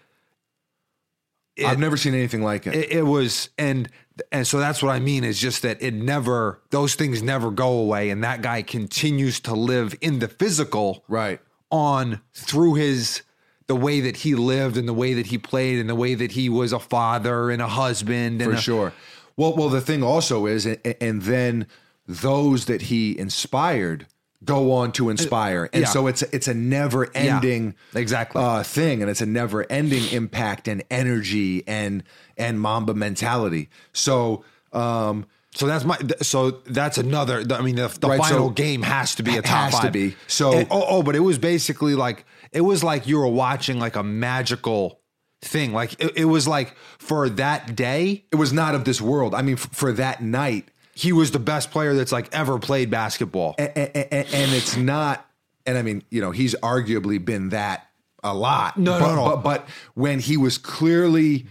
[1.56, 2.74] it- I've never seen anything like it.
[2.74, 3.88] it, it was and
[4.30, 7.68] and so that's what I mean is just that it never those things never go
[7.78, 11.40] away, and that guy continues to live in the physical right.
[11.70, 13.22] on through his
[13.66, 16.32] the way that he lived and the way that he played and the way that
[16.32, 18.92] he was a father and a husband and For a- sure.
[19.36, 21.66] Well, well, the thing also is, and, and then
[22.06, 24.06] those that he inspired
[24.44, 25.88] go on to inspire, and Yeah.
[25.88, 28.42] so it's it's a never ending exactly.
[28.42, 32.02] uh, thing, and it's a never ending impact and energy and
[32.36, 33.68] and Mamba mentality.
[33.92, 34.44] So.
[34.72, 35.26] Um,
[35.56, 35.96] So that's my.
[36.20, 37.44] So that's another.
[37.48, 39.82] I mean, the, the Right, final so- game has to be a top Has to
[39.82, 39.92] five.
[39.92, 40.16] be.
[40.26, 43.78] So- And- oh, oh, but it was basically like it was like you were watching
[43.78, 44.98] like a magical
[45.42, 45.72] thing.
[45.72, 49.32] Like it, it was like for that day, it was not of this world.
[49.32, 52.90] I mean, f- for that night, he was the best player that's like ever played
[52.90, 53.54] basketball.
[53.58, 55.26] and, and, and it's not
[55.66, 57.88] and i mean you know he's arguably been that
[58.22, 59.36] a lot No, but, no, no.
[59.36, 61.46] But, but when he was clearly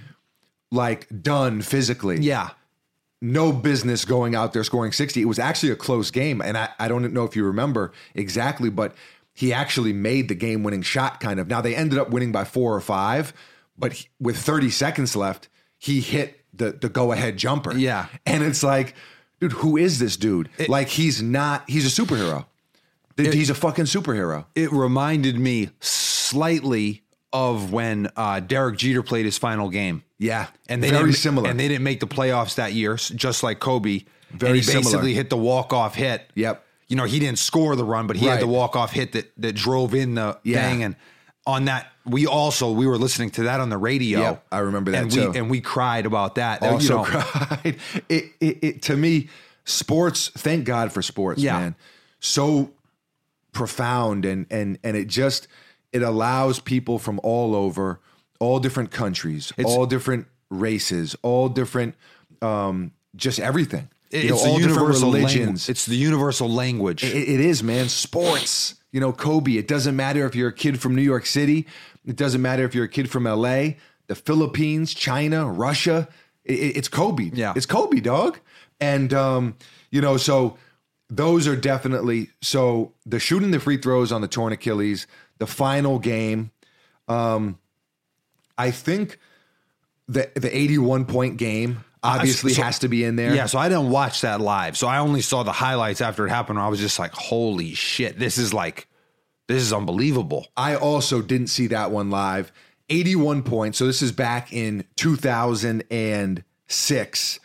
[0.71, 2.49] like done physically yeah,
[3.21, 6.69] no business going out there scoring 60 it was actually a close game and i,
[6.79, 8.95] I don't know if you remember exactly but
[9.33, 12.43] he actually made the game winning shot kind of now they ended up winning by
[12.45, 13.33] four or five
[13.77, 18.07] but he- with 30 seconds left he hit the the go ahead jumper Yeah.
[18.25, 18.93] and it's like
[19.49, 22.45] dude who is this dude like he's not he's a superhero
[23.17, 29.37] he's a fucking superhero it reminded me slightly of when uh, Derek Jeter played his
[29.39, 30.03] final game.
[30.19, 33.59] yeah And they very similar And they didn't make the playoffs that year, just like
[33.59, 34.01] Kobe.
[34.31, 34.83] Very and he similar.
[34.83, 36.29] basically hit the walk off hit.
[36.35, 36.63] Yep.
[36.87, 38.33] You know, he didn't score the run, but he Right.
[38.33, 40.69] had the walk off hit that that drove in the Yeah.
[40.69, 40.83] thing.
[40.83, 40.95] And
[41.47, 44.19] on that, we also we were listening to that on the radio.
[44.19, 45.31] Yep, I remember that and too.
[45.31, 46.61] We, and we cried about that.
[46.61, 47.77] You also know, cried.
[48.09, 49.29] It, it, it to me,
[49.65, 50.29] sports.
[50.29, 51.59] Thank God for sports, Yeah.
[51.59, 51.75] man.
[52.19, 52.71] So
[53.51, 55.47] profound and and and it just
[55.91, 57.99] it allows people from all over,
[58.39, 61.95] all different countries, all different races, all different,
[62.41, 63.89] um, just everything.
[64.11, 65.37] You know, it's all the universal religions.
[65.37, 65.69] language.
[65.69, 67.03] It's the universal language.
[67.03, 67.89] It, it is, man.
[67.89, 68.75] Sports.
[68.91, 69.53] You know, Kobe.
[69.53, 71.65] It doesn't matter if you're a kid from New York City.
[72.05, 73.75] It doesn't matter if you're a kid from LA,
[74.07, 76.07] the Philippines, China, Russia.
[76.45, 77.31] It, it- it's Kobe.
[77.33, 77.53] Yeah.
[77.55, 78.39] It's Kobe, dog.
[78.79, 79.55] And um,
[79.91, 80.57] you know, so
[81.09, 85.99] those are definitely so the shooting the free throws on the torn Achilles, the final
[85.99, 86.51] game.
[87.07, 87.57] Um,
[88.57, 89.19] I think
[90.07, 93.33] the the 81 point game obviously so- has to be in there.
[93.33, 94.77] Yeah, so I didn't watch that live.
[94.77, 96.59] So I only saw the highlights after it happened.
[96.59, 98.87] I was just like, holy shit, this is like,
[99.47, 100.47] this is unbelievable.
[100.57, 102.51] I also didn't see that one live.
[102.89, 103.77] 81 points.
[103.77, 107.39] So this is back in 2006.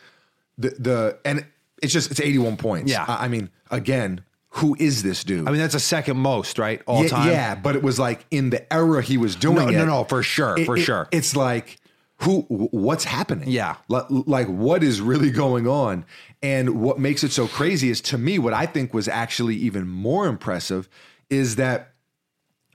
[0.58, 1.46] The the and
[1.82, 2.90] it's just it's 81 points.
[2.90, 3.04] Yeah.
[3.06, 5.46] I I mean, again, who is this dude?
[5.46, 6.80] I mean, that's a second most, right?
[6.87, 7.28] All yeah, time.
[7.28, 9.72] yeah, but it was like in the era he was doing No, it.
[9.72, 11.08] no, no, for sure, it- for it- sure.
[11.12, 11.76] It's like
[12.22, 13.48] who what's happening?
[13.48, 13.76] Yeah.
[13.88, 16.04] Li- Like what is really going on?
[16.42, 19.87] And what makes it so crazy is to me what I think was actually even
[19.88, 20.88] more impressive
[21.31, 21.93] is that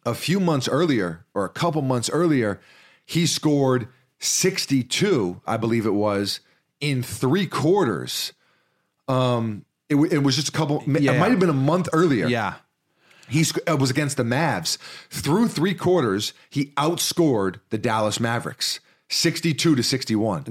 [0.06, 2.60] a few months earlier or a couple months earlier
[3.06, 3.88] he scored
[4.20, 6.40] 62, I believe it was,
[6.80, 8.34] in 3 quarters.
[9.08, 12.28] Um it, it was just a couple it might have been a month earlier.
[12.28, 12.56] Yeah.
[13.28, 14.78] He sc- was against the Mavs.
[15.10, 18.80] Through three quarters, he outscored the Dallas Mavericks
[19.10, 20.46] 62 to 61.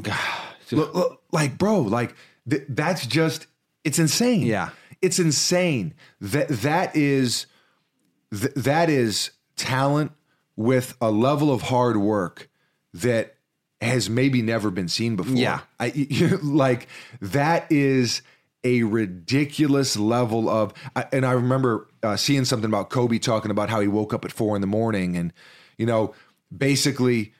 [0.71, 2.15] Look, look, like, bro, like
[2.49, 3.47] th- that's just
[3.85, 4.43] it's insane.
[4.43, 4.71] Yeah.
[5.01, 5.95] It's insane.
[6.21, 7.47] That that is
[8.33, 10.12] th- that is talent
[10.57, 12.49] with a level of hard work
[12.95, 13.37] that
[13.80, 15.35] has maybe never been seen before.
[15.37, 15.61] Yeah.
[15.80, 16.09] I,
[16.43, 16.89] like
[17.20, 18.22] that is
[18.64, 23.70] a ridiculous level of, I- and I remember uh, seeing something about Kobe talking about
[23.70, 25.33] how he woke up at four in the morning and,
[25.78, 26.14] you know,
[26.57, 27.33] basically,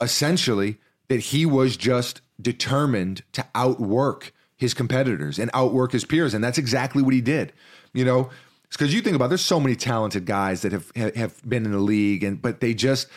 [0.00, 0.78] essentially,
[1.08, 6.34] that he was just determined to outwork his competitors and outwork his peers.
[6.34, 7.52] And that's exactly what he did.
[7.94, 8.30] You know,
[8.70, 11.78] because you think about there's so many talented guys that have have been in the
[11.78, 13.08] league and but they just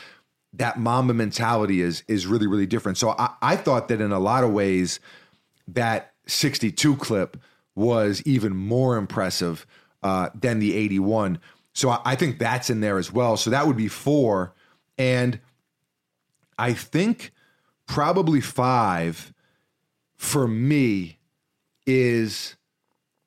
[0.53, 2.97] that Mamba mentality is is really really different.
[2.97, 4.99] So I, I thought that in a lot of ways
[5.67, 7.37] that 62 clip
[7.75, 9.65] was even more impressive
[10.03, 11.39] uh, than the 81.
[11.73, 13.37] So I, I think that's in there as well.
[13.37, 14.53] So that would be four,
[14.97, 15.39] and
[16.57, 17.31] I think
[17.87, 19.33] probably five
[20.15, 21.17] for me
[21.85, 22.55] is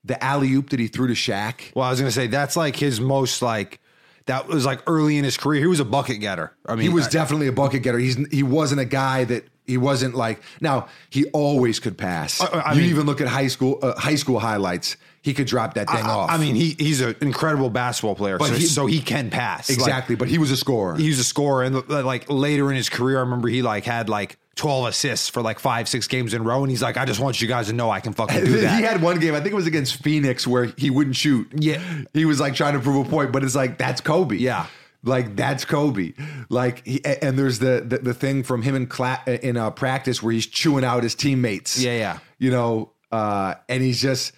[0.05, 1.73] the alley oop that he threw to Shaq.
[1.75, 3.81] Well, I was gonna say that's like his most like
[4.27, 5.61] that was like early in his career.
[5.61, 6.53] He was a bucket getter.
[6.67, 7.99] I mean, He was I- definitely a bucket getter.
[7.99, 10.41] He's he wasn't a guy that he wasn't like.
[10.61, 12.41] Now he always could pass.
[12.41, 14.97] I- I you mean- even look at high school uh, high school highlights.
[15.23, 16.31] He could drop that thing off.
[16.31, 19.71] I mean, he he's an incredible basketball player, But so, he- so he can pass
[19.71, 20.17] Like, exactly.
[20.17, 20.97] but he was a scorer.
[20.97, 23.85] he was a scorer, and uh, like later in his career, I remember he like
[23.85, 26.99] had like twelve assists for like five six games in a row, and he's like,
[26.99, 28.77] I just want you guys to know I can fucking do that.
[28.77, 31.49] he had one game, I think it was against Phoenix, where he wouldn't shoot.
[31.55, 31.81] Yeah.
[32.13, 34.37] he was like trying to prove a point, but it's like that's Kobe.
[34.37, 34.67] Yeah.
[35.07, 36.15] Like that's Kobe.
[36.49, 40.23] Like, he, and there's the, the the thing from him in cla- in uh, practice
[40.23, 41.79] where he's chewing out his teammates.
[41.79, 42.19] Yeah, yeah.
[42.39, 44.33] You know, uh, and he's just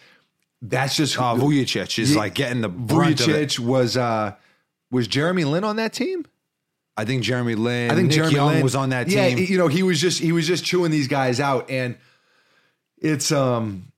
[0.63, 2.19] that's just uh, Vujacic is Yeah.
[2.19, 3.19] like getting the brunt.
[3.19, 4.35] Vujacic was uh
[4.91, 6.27] was Jeremy Lin on that team?
[6.97, 7.91] I think Jeremy Lin.
[7.91, 9.19] I think Nick Jeremy Young Lin was on that team.
[9.19, 11.97] Yeah, you know, he was just he was just chewing these guys out, and
[12.99, 13.93] it's um,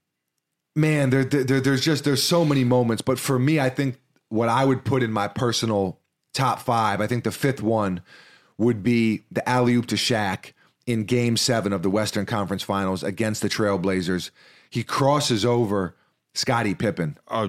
[0.76, 3.98] man, there, there there's just there's so many moments, but for me, I think
[4.28, 5.98] what I would put in my personal
[6.38, 8.00] top five, I think the fifth one
[8.56, 10.52] would be the alley oop to Shaq
[10.86, 14.30] in Game Seven of the Western Conference Finals against the Trailblazers.
[14.70, 15.94] He crosses over
[16.34, 17.18] Scottie Pippen.
[17.28, 17.48] uh,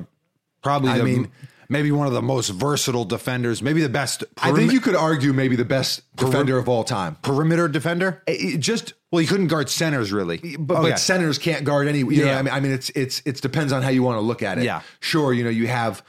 [0.61, 1.31] probably I the, mean-
[1.69, 4.23] maybe one of the most versatile defenders, maybe the best.
[4.41, 7.15] I think you could argue maybe the best defender of all time.
[7.21, 8.21] perimeter defender.
[8.27, 10.89] It- it just Well, he couldn't guard centers really, but, Okay.
[10.91, 11.99] but centers can't guard any.
[11.99, 12.39] You know, Yeah.
[12.39, 14.57] I mean, I mean, it's it's it depends on how you want to look at
[14.59, 14.63] it.
[14.65, 14.81] Yeah.
[14.99, 15.33] sure.
[15.33, 16.03] You know, you have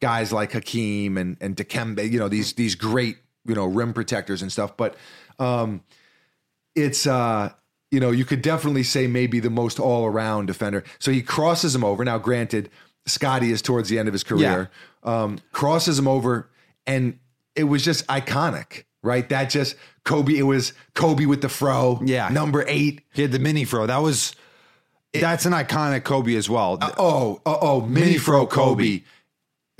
[0.00, 2.10] guys like Hakeem and and Dikembe.
[2.10, 4.76] You know, these these great you know rim protectors and stuff.
[4.76, 4.96] But
[5.38, 5.82] um,
[6.74, 7.52] it's uh,
[7.90, 10.84] you know, you could definitely say maybe the most all around defender.
[10.98, 12.04] So he crosses him over.
[12.04, 12.70] Now, granted,
[13.06, 14.70] Scottie is towards the end of his career.
[15.02, 16.50] Um, crosses him over,
[16.86, 17.18] and
[17.54, 18.84] it was just iconic.
[19.02, 20.36] Right, that just Kobe.
[20.36, 22.00] It was Kobe with the fro.
[22.04, 22.28] Yeah.
[22.28, 23.02] number eight.
[23.12, 23.86] he had the mini fro.
[23.86, 24.34] That was
[25.12, 26.78] that's an iconic Kobe as well.
[26.98, 28.98] Oh, oh, oh, mini Mini fro fro Kobe.
[28.98, 29.04] Kobe.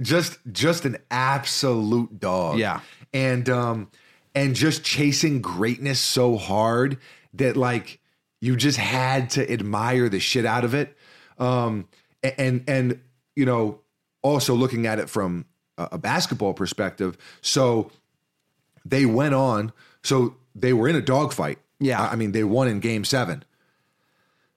[0.03, 2.59] Just just an absolute dog.
[2.59, 2.81] Yeah.
[3.13, 3.91] And um
[4.35, 6.99] and just chasing greatness so hard
[7.35, 8.01] that like
[8.41, 10.97] you just had to admire the shit out of it.
[11.39, 11.89] Um
[12.23, 13.01] and and
[13.35, 13.81] you know,
[14.23, 15.47] also looking at it from
[15.79, 17.17] a basketball perspective.
[17.43, 17.91] So
[18.85, 19.73] they went on,
[20.03, 21.59] so they were in a dogfight.
[21.79, 22.03] Yeah.
[22.03, 23.45] I I mean, they won in game seven.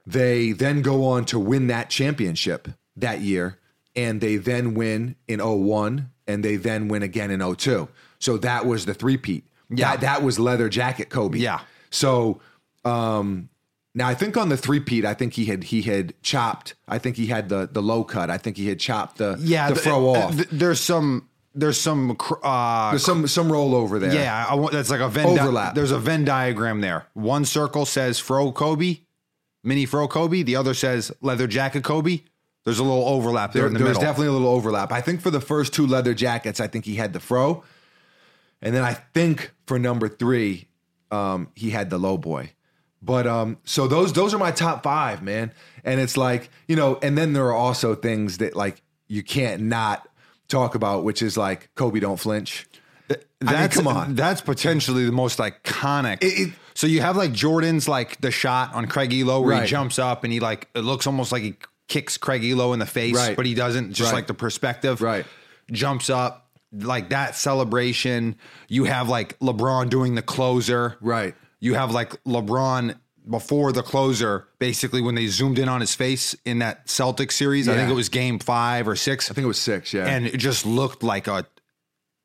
[0.06, 3.59] They then go on to win that championship that year,
[3.96, 7.88] and they then win in 01, and they then win again in 02.
[8.20, 9.46] So that was the three-peat.
[9.70, 9.92] Yeah.
[9.92, 11.38] That, that was leather jacket Kobe.
[11.40, 11.62] Yeah.
[11.90, 12.42] So
[12.86, 13.50] um
[13.96, 16.76] now I think on the three-peat, I think he had he had chopped.
[16.88, 18.30] I think he had the the low cut.
[18.30, 20.36] I think he had chopped the yeah, the th- throw uh, off.
[20.36, 24.14] th- there's some there's some uh, There's some some rollover there.
[24.14, 24.46] yeah.
[24.48, 25.74] I want that's like a Venn di- Overlap.
[25.76, 27.08] there's a Venn diagram there.
[27.14, 29.00] One circle says Fro Kobe,
[29.64, 30.44] mini Fro Kobe.
[30.44, 32.22] The other says leather jacket Kobe.
[32.66, 34.02] There's a little overlap there, There, in the there's middle.
[34.02, 34.92] definitely a little overlap.
[34.92, 37.64] I think for the first two leather jackets, I think he had the fro,
[38.62, 40.68] and then I think for number three,
[41.12, 42.52] um, he had the low boy.
[43.02, 45.54] But um, so those those are my top five, man.
[45.86, 49.62] And it's like you know, and then there are also things that like you can't
[49.64, 50.08] not
[50.50, 52.68] talk about, which is like Kobe don't flinch.
[53.10, 54.16] I mean, That's come on.
[54.16, 56.18] That's potentially the most iconic.
[56.22, 59.64] It- it- so you have like Jordan's like the shot on Craig Ehlo where Right.
[59.64, 61.56] he jumps up and he like it looks almost like he
[61.90, 63.36] kicks Craig Ehlo in the face, Right.
[63.36, 63.92] but he doesn't.
[63.94, 64.20] Just Right.
[64.20, 65.26] like the perspective, Right.
[65.72, 68.36] Jumps up like that celebration.
[68.70, 71.36] You have like LeBron doing the closer, Right.
[71.60, 72.96] You have like LeBron
[73.30, 77.68] before the closer, basically when they zoomed in on his face in that Celtics series.
[77.68, 79.94] I think it was Game Five or Six I think it was six.
[79.94, 81.46] Yeah, and it just looked like a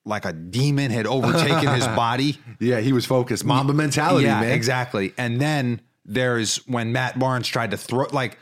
[0.07, 2.39] like a demon had overtaken his body.
[2.61, 3.45] yeah, he was focused.
[3.45, 4.53] Mamba mentality, yeah, man.
[4.53, 5.15] exactly.
[5.19, 8.39] And then there's when Matt Barnes tried to throw like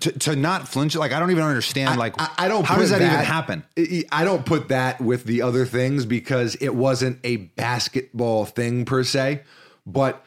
[0.00, 0.94] to, to not flinch.
[0.96, 1.98] Like I don't even understand.
[1.98, 2.64] like I, I don't.
[2.64, 3.64] How does that, even happen?
[3.76, 8.84] I I don't put that with the other things because it wasn't a basketball thing
[8.84, 9.42] per se.
[9.86, 10.24] But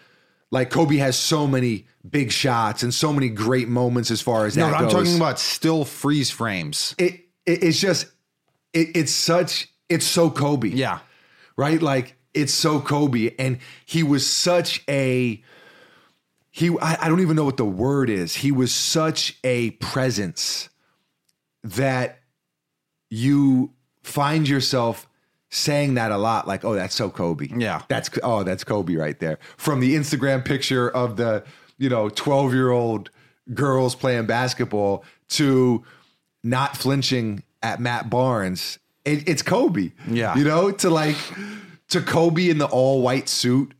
[0.51, 4.55] Like Kobe has so many big shots and so many great moments as far as
[4.55, 4.93] No, that I'm goes.
[4.93, 6.95] talking about still freeze frames.
[6.97, 7.13] it,
[7.45, 8.07] it it's just
[8.73, 10.69] it, it's such it's so Kobe.
[10.69, 10.99] Yeah.
[11.57, 11.81] Right?
[11.81, 13.33] Like it's so Kobe.
[13.39, 15.41] And he was such a
[16.57, 18.33] he I, I don't even know what the word is.
[18.37, 20.69] He was such a presence
[21.63, 22.17] that
[23.11, 25.07] you find yourself
[25.49, 27.81] saying that a lot like oh that's so kobe Yeah.
[27.87, 31.43] that's oh that's kobe right there from the instagram picture of the
[31.77, 33.09] you know 12 year old
[33.53, 35.85] girls playing basketball to
[36.43, 40.35] not flinching at matt barnes it, it's kobe Yeah.
[40.35, 41.15] you know to like
[41.89, 43.73] to kobe in the all white suit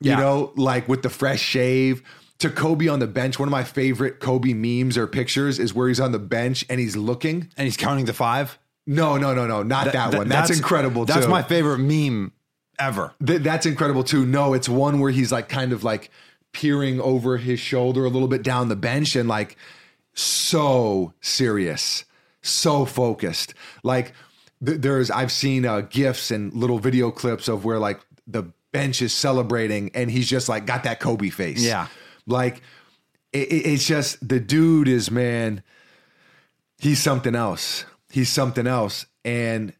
[0.00, 0.20] you Yeah.
[0.20, 2.02] know like with the fresh shave
[2.38, 3.38] to Kobe on the bench.
[3.38, 6.78] One of my favorite Kobe memes or pictures is where he's on the bench and
[6.78, 7.48] he's looking.
[7.56, 8.58] And he's counting the five.
[8.86, 10.28] No, no, no, no, not that, Th- one.
[10.28, 11.04] That's, incredible.
[11.04, 11.30] That's too.
[11.30, 12.32] my favorite meme
[12.78, 13.12] ever.
[13.24, 14.24] Th- that's incredible too.
[14.24, 16.10] No, it's one where he's like kind of like
[16.52, 19.56] peering over his shoulder a little bit down the bench and like
[20.14, 22.04] so serious,
[22.42, 23.54] so focused.
[23.82, 24.12] Like
[24.64, 29.00] th- there's, I've seen uh, gifs and little video clips of where like the bench
[29.02, 31.62] is celebrating and he's just like got that Kobe face.
[31.62, 31.86] Yeah.
[32.26, 32.62] Like
[33.32, 35.62] it, it- it's just the dude is man.
[36.78, 37.84] He's something else.
[38.10, 39.72] He's something else, and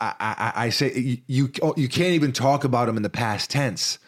[0.00, 0.92] I, I, I say
[1.26, 3.98] you you you can't even talk about him in the past tense.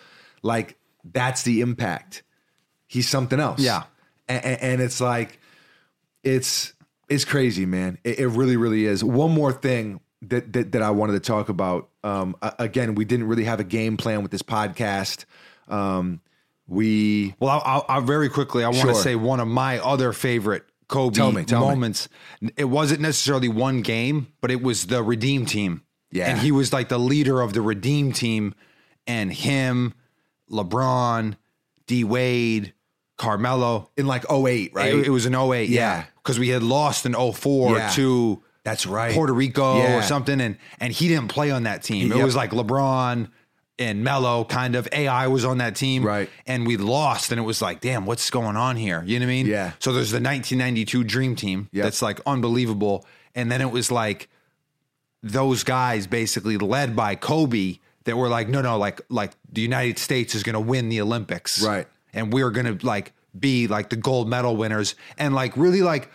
[0.42, 2.22] Like that's the impact.
[2.88, 3.60] He's something else.
[3.60, 3.84] Yeah.
[4.28, 5.38] and, and it's like
[6.22, 6.72] it's
[7.08, 7.98] it's crazy, man.
[8.04, 9.04] It, it really, really is.
[9.04, 10.00] One more thing
[10.30, 11.88] that that, that I wanted to talk about.
[12.02, 15.24] Um, again, we didn't really have a game plan with this podcast.
[15.68, 16.20] Um,
[16.66, 18.64] we Well, I'll, I'll, I'll very quickly.
[18.64, 21.68] I want to say one of my other favorite Kobe Tell me, tell me.
[21.68, 22.08] moments.
[22.56, 25.82] It wasn't necessarily one game, but it was the Redeem team.
[26.10, 26.28] Yeah.
[26.30, 28.54] and he was like the leader of the Redeem team,
[29.06, 29.94] and him,
[30.50, 31.36] LeBron,
[31.86, 32.72] D Wade,
[33.16, 33.90] Carmelo.
[33.96, 34.94] in like 08, right?
[34.94, 35.80] It, it was an 08, Yeah.
[35.80, 37.88] yeah, because we had lost in 04 Yeah.
[37.90, 39.14] to That's right.
[39.14, 39.98] Puerto Rico Yeah.
[39.98, 42.10] or something, and and he didn't play on that team.
[42.12, 43.28] It was like LeBron
[43.78, 44.88] and Melo, kind of.
[44.92, 46.30] AI was on that team, Right.
[46.46, 49.02] And we lost, and it was like, damn, what's going on here?
[49.04, 49.46] You know what I mean?
[49.46, 49.72] Yeah.
[49.80, 51.84] So there's the 1992 Dream Team Yep.
[51.84, 53.04] that's like unbelievable,
[53.34, 54.28] and then it was like
[55.22, 59.98] those guys basically led by Kobe that were like, no, no, like like the United
[59.98, 61.86] States is going to win the Olympics, Right.
[62.12, 66.10] And we're going to like be like the gold medal winners, and like really like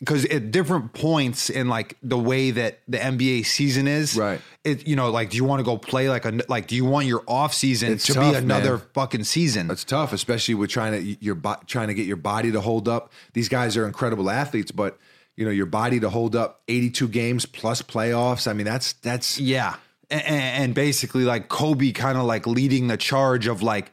[0.00, 4.40] because at different points in like the way that the NBA season is, Right.
[4.64, 6.84] It you know like do you want to go play like a like do you
[6.84, 8.86] want your off season It's to tough, be another man.
[8.94, 9.68] fucking season?
[9.68, 11.36] That's tough, especially with trying to your
[11.66, 13.12] trying to get your body to hold up.
[13.34, 14.98] These guys are incredible athletes, but
[15.36, 18.48] you know your body to hold up 82 games plus playoffs.
[18.48, 19.76] I mean, that's that's Yeah.
[20.10, 23.92] And, and basically like Kobe kind of like leading the charge of like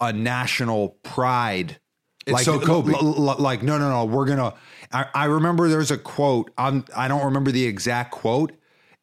[0.00, 1.78] a national pride.
[2.28, 2.92] It's like, so Kobe.
[2.92, 4.04] l- l- like, no, no, no.
[4.04, 4.54] We're to,
[4.92, 6.50] I, I remember there's a quote.
[6.56, 8.52] I'm, I don't remember the exact quote.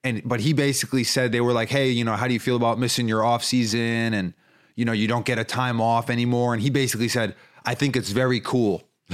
[0.03, 2.55] And, but he basically said, they were like, Hey, you know, how do you feel
[2.55, 4.13] about missing your off season?
[4.13, 4.33] And,
[4.75, 6.53] you know, you don't get a time off anymore.
[6.53, 8.83] And he basically said, I think it's very cool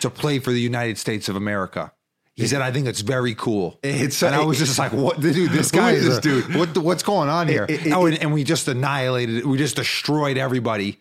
[0.00, 1.92] to play for the United States of America.
[2.36, 5.50] He said, "I think it's very cool." It's- and I was just like, "What, dude?
[5.50, 6.54] This guy is is this a- dude?
[6.54, 9.44] What, what's going on here?" it- oh, and, and we just annihilated.
[9.44, 10.98] We just destroyed everybody,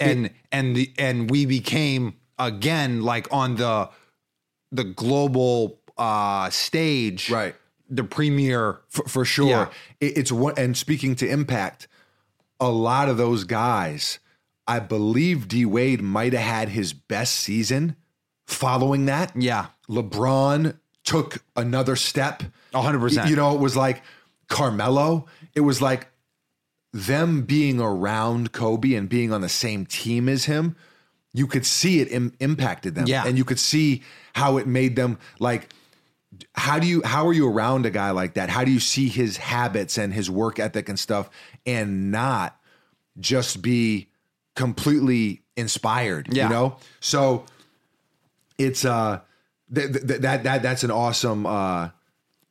[0.00, 3.90] and and the and we became again like on the
[4.70, 7.54] the global uh stage, Right.
[7.90, 9.48] The premier, for, for sure.
[9.48, 9.68] Yeah.
[9.98, 10.52] It, it's one.
[10.58, 11.88] And speaking to impact,
[12.60, 14.18] a lot of those guys,
[14.66, 17.96] I believe D Wade might have had his best season
[18.46, 19.32] following that.
[19.34, 22.42] yeah, LeBron took another step.
[22.74, 23.30] A hundred percent.
[23.30, 24.02] You know, it was like
[24.48, 25.26] Carmelo.
[25.54, 26.08] It was like
[26.92, 30.76] them being around Kobe and being on the same team as him.
[31.34, 33.06] You could see it Im- impacted them.
[33.06, 33.24] Yeah.
[33.26, 34.02] And you could see
[34.34, 35.68] how it made them like
[36.54, 38.48] how do you how are you around a guy like that?
[38.50, 41.28] How do you see his habits and his work ethic and stuff
[41.66, 42.58] and not
[43.18, 44.08] just be
[44.56, 46.44] completely inspired, Yeah.
[46.44, 46.76] you know?
[47.00, 47.44] So
[48.58, 49.20] it's uh
[49.74, 51.90] th- th- that that that's an awesome uh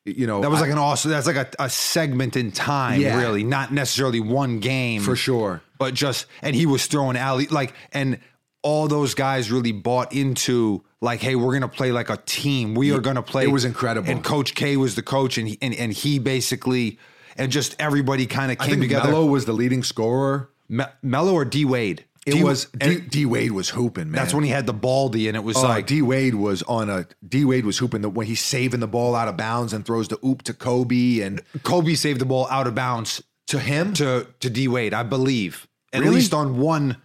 [0.08, 1.12] you know that was like an awesome.
[1.12, 3.20] That's like a, a segment in time, Yeah.
[3.20, 5.62] really, not necessarily one game for sure.
[5.78, 8.20] but just and he was throwing alley like and
[8.64, 12.91] all those guys really bought into like hey we're gonna play like a team we
[12.91, 14.10] are gonna play It was incredible.
[14.10, 16.97] and coach k was the coach and he, and, and he basically
[17.38, 20.49] and just everybody kind of I came think together Melo was the leading scorer.
[20.70, 24.13] Me- Melo or d wade It D, was D, D, Wade was hooping, man.
[24.21, 26.89] that's when he had the baldy and it was Oh, like D Wade was on
[26.89, 29.86] a D Wade was hooping the, when he's saving the ball out of bounds and
[29.86, 33.93] throws the oop to Kobe and kobe saved the ball out of bounds to him
[33.93, 36.15] to to d wade i believe at Really?
[36.15, 36.97] least on one.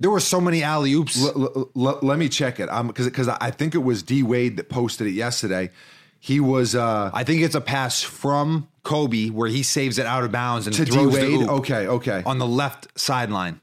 [0.00, 1.16] There were so many alley oops.
[1.24, 2.68] L- l- l- let me check it.
[2.68, 5.70] Um, because because I think it was D Wade that posted it yesterday.
[6.18, 10.24] He was uh I think it's a pass from Kobe where he saves it out
[10.24, 11.48] of bounds and to D throws the Wade.
[11.48, 12.22] Okay, okay.
[12.26, 13.60] on the left sideline.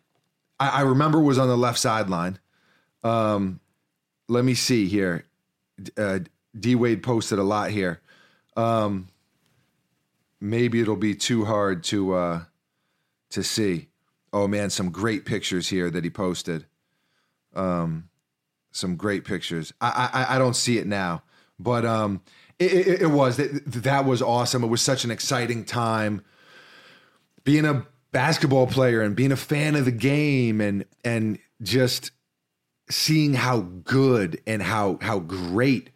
[0.62, 2.38] I, I remember was on the left sideline.
[3.04, 3.60] Um,
[4.30, 5.26] let me see here.
[5.98, 6.20] Uh,
[6.58, 8.02] D Wade posted a lot here.
[8.56, 9.08] Um,
[10.40, 12.42] maybe it'll be too hard to uh,
[13.32, 13.88] to see.
[14.32, 16.66] Oh man, some great pictures here that he posted.
[17.56, 18.10] Um,
[18.72, 19.74] some great pictures.
[19.82, 21.24] I I, I don't see it now,
[21.60, 22.22] but um,
[22.60, 24.64] it, it, it was that that was awesome.
[24.64, 26.24] It was such an exciting time
[27.44, 32.12] being a basketball player and being a fan of the game and and just
[32.90, 35.90] seeing how good and how how great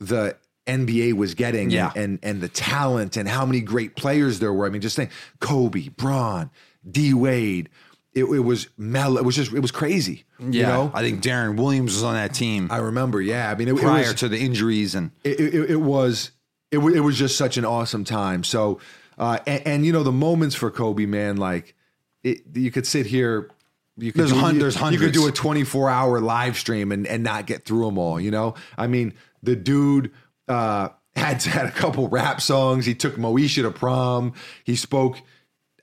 [0.00, 1.92] the NBA was getting Yeah.
[1.94, 4.66] and, and and the talent and how many great players there were.
[4.66, 5.10] I mean, just think
[5.40, 6.50] Kobe, Bron,
[6.88, 7.68] D Wade.
[8.14, 9.16] It, it was Mel.
[9.16, 10.24] It was just it was crazy.
[10.38, 13.20] You know, I think Deron Williams was on that team I remember.
[13.22, 16.32] Yeah, I mean, it, it prior was to the injuries and it, it, it was
[16.70, 18.44] it, it was just such an awesome time.
[18.44, 18.80] So,
[19.18, 21.74] uh, and, and you know the moments for Kobe, man, like
[22.22, 23.50] it, you could sit here.
[23.98, 26.92] You could There's do, hun- you, there's You could do a 24 hour live stream
[26.92, 28.18] and, and not get through them all.
[28.18, 30.12] You know, I mean, the dude
[30.48, 32.86] uh, had had a couple rap songs.
[32.86, 34.32] He took Moesha to prom.
[34.64, 35.20] He spoke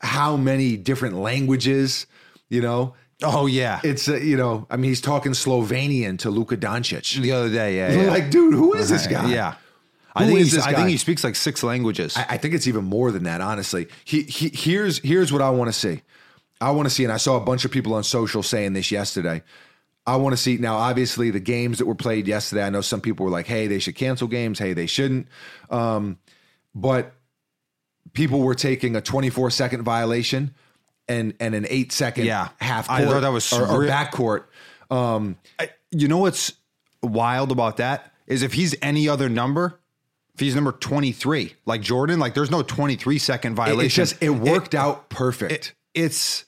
[0.01, 2.07] how many different languages.
[2.49, 6.57] You know, oh yeah, it's uh, you know, I mean, he's talking Slovenian to Luka
[6.57, 7.21] Doncic.
[7.21, 8.09] the other day, yeah, yeah.
[8.09, 9.31] Like, dude, who is this guy?
[9.31, 9.55] yeah.
[10.15, 12.17] I think he's, I think he speaks like six languages.
[12.17, 13.87] I, I think it's even more than that, honestly.
[14.05, 16.01] He, he here's here's what I want to see.
[16.61, 18.91] I want to see, and I saw a bunch of people on social saying this
[18.91, 19.43] yesterday.
[20.05, 20.75] I want to see now.
[20.77, 22.63] Obviously, the games that were played yesterday.
[22.63, 24.57] I know some people were like, "Hey, they should cancel games.
[24.59, 25.27] Hey, they shouldn't."
[25.69, 26.17] Um,
[26.73, 27.13] but
[28.13, 30.53] people were taking a 24 second violation
[31.07, 32.49] and and an eight second Yeah.
[32.59, 34.49] half I thought that was or, or back court.
[34.89, 36.53] Um, I- you know what's
[37.01, 39.78] wild about that is if he's any other number,
[40.39, 43.85] if he's number 23, like Jordan, like there's no 23 second violation.
[43.85, 45.75] it just it worked out perfect.
[45.93, 46.45] it's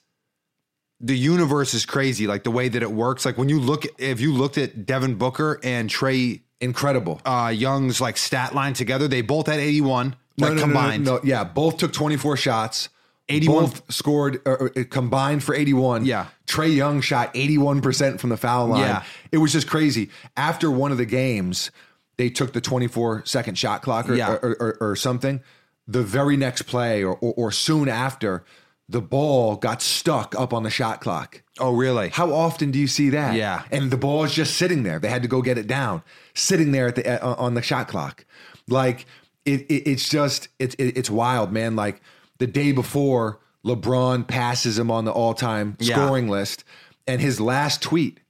[0.98, 3.26] the universe is crazy, like the way that it works.
[3.26, 7.20] Like when you look, if you looked at Devin Booker and Trae Incredible.
[7.26, 11.04] uh, Young's like stat line together, they both had 81 like combined.
[11.04, 12.88] No, yeah, both took 24 shots.
[13.28, 16.06] 81 Both scored uh, combined for 81.
[16.06, 16.28] Yeah.
[16.46, 18.80] Trae Young shot 81% from the foul line.
[18.80, 19.04] Yeah.
[19.30, 20.10] It was just crazy.
[20.36, 21.70] After one of the games,
[22.16, 24.32] they took the 24 second shot clock or, Yeah.
[24.42, 25.40] or, or, or something.
[25.88, 28.44] The very next play or, or, or soon after,
[28.88, 31.42] the ball got stuck up on the shot clock.
[31.58, 32.10] Oh, really?
[32.10, 33.34] How often do you see that?
[33.34, 33.62] Yeah.
[33.70, 34.98] and the ball is just sitting there.
[34.98, 36.02] They had to go get it down,
[36.34, 38.24] sitting there at the uh, on the shot clock.
[38.68, 39.06] Like
[39.44, 41.74] it, it it's just it's it, it's wild, man.
[41.74, 42.00] Like
[42.38, 45.96] the day before, LeBron passes him on the all time Yeah.
[45.96, 46.62] scoring list,
[47.06, 48.20] and his last tweet,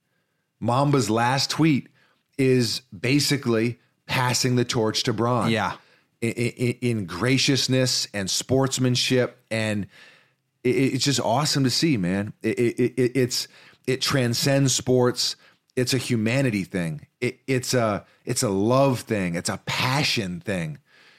[0.62, 1.89] Mamba's last tweet,
[2.43, 5.51] is basically passing the torch to Bron.
[5.51, 5.74] Yeah.
[6.20, 9.45] in, in, in graciousness and sportsmanship.
[9.51, 9.86] And
[10.64, 12.32] it, it's just awesome to see man.
[12.43, 13.49] It, it, it, it's
[13.86, 15.36] it transcends sports.
[15.76, 17.07] It's a humanity thing.
[17.20, 19.36] It, it's a it's a love thing.
[19.36, 20.78] It's a passion thing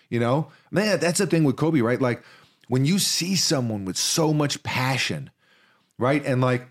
[0.10, 0.48] you know?
[0.70, 2.00] Man that's the thing with kobe right?
[2.00, 2.24] Like
[2.68, 5.32] when you see someone with so much passion
[5.98, 6.24] right?
[6.24, 6.68] And like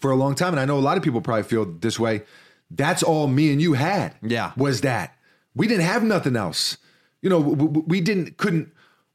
[0.00, 2.22] for a long time and i know a lot of people probably feel this way
[2.70, 4.52] that's all me and you had Yeah.
[4.56, 5.14] was that.
[5.54, 6.76] We didn't have nothing else.
[7.22, 8.72] You know we, we- didn't couldn't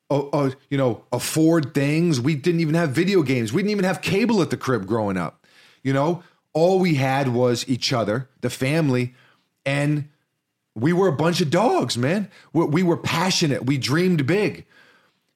[0.10, 2.20] uh, uh, you know afford things.
[2.20, 3.54] We didn't even have video games.
[3.54, 5.45] We didn't even have cable at the crib growing up.
[5.84, 6.24] You know
[6.54, 9.14] all we had was each other the family
[9.66, 10.10] and
[10.76, 12.30] we were a bunch of dogs man.
[12.54, 13.66] We, we were passionate.
[13.66, 14.66] We dreamed big.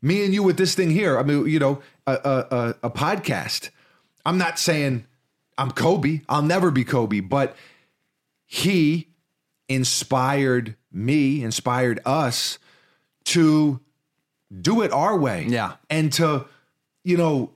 [0.01, 2.89] Me and you with this thing here i mean you know a, a, a, a
[2.89, 3.69] podcast.
[4.25, 5.05] I'm not saying
[5.57, 6.21] i'm kobe.
[6.27, 7.55] I'll never be kobe but
[8.45, 9.09] he
[9.67, 12.59] inspired me, inspired us
[13.25, 13.79] to
[14.61, 15.45] do it our way.
[15.47, 15.73] Yeah.
[15.89, 16.45] And to,
[17.03, 17.53] you know,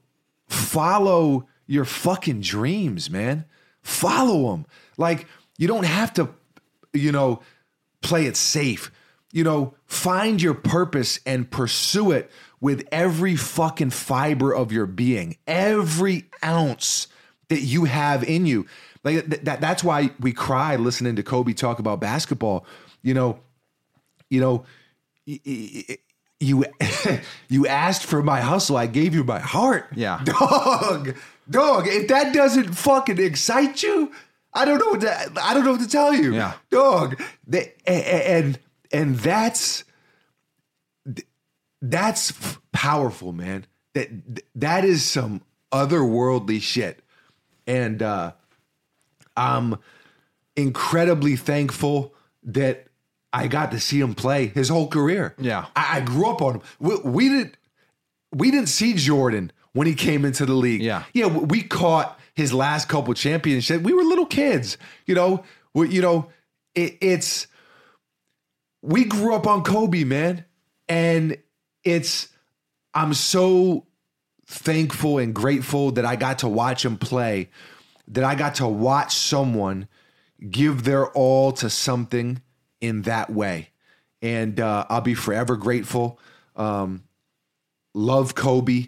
[0.48, 3.46] follow your fucking dreams, man.
[3.82, 4.66] Follow them.
[4.98, 5.28] Like,
[5.58, 6.30] you don't have to,
[6.94, 7.42] you know,
[8.02, 8.92] play it safe.
[9.32, 15.38] You know, find your purpose and pursue it with every fucking fiber of your being,
[15.46, 17.08] every ounce
[17.50, 18.66] that you have in you.
[19.04, 22.66] Like th- that, that's why we cry listening to Kobe talk about basketball.
[23.02, 23.40] You know,
[24.30, 24.66] you know,
[25.28, 25.98] y- y-
[26.40, 26.66] you
[27.50, 29.88] you asked for my hustle, I gave you my heart.
[29.96, 30.22] Yeah.
[30.26, 31.16] dog,
[31.50, 31.88] dog.
[31.88, 34.12] If that doesn't fucking excite you,
[34.54, 36.34] I don't know what to, I don't know what to tell you.
[36.34, 36.54] Yeah.
[36.70, 37.22] dog.
[37.54, 38.60] A- and
[38.92, 39.84] and that's
[41.82, 42.34] that's
[42.72, 43.66] powerful, man.
[43.94, 44.10] That
[44.56, 45.42] that is some
[45.72, 47.02] otherworldly shit.
[47.68, 48.34] And uh,
[49.36, 49.78] I'm
[50.56, 52.14] incredibly thankful
[52.44, 52.88] that
[53.32, 55.36] I got to see him play his whole career.
[55.38, 55.68] Yeah.
[55.76, 56.62] I, I grew up on him.
[56.80, 57.58] We, we didn't
[58.32, 60.82] we didn't see Jordan when he came into the league.
[60.82, 61.04] Yeah.
[61.14, 61.28] yeah.
[61.28, 63.84] We caught his last couple championships.
[63.84, 65.44] We were little kids, you know.
[65.74, 66.30] We, you know,
[66.76, 67.48] it, it's
[68.82, 70.46] we grew up on Kobe, man,
[70.88, 71.38] and
[71.84, 72.30] it's
[72.94, 73.86] I'm so
[74.48, 77.50] thankful and grateful that I got to watch him play,
[78.10, 79.88] that I got to watch someone
[80.50, 82.42] give their all to something
[82.82, 83.70] in that way.
[84.22, 86.20] And uh, I'll be forever grateful.
[86.56, 87.04] Um,
[87.94, 88.88] love Kobe,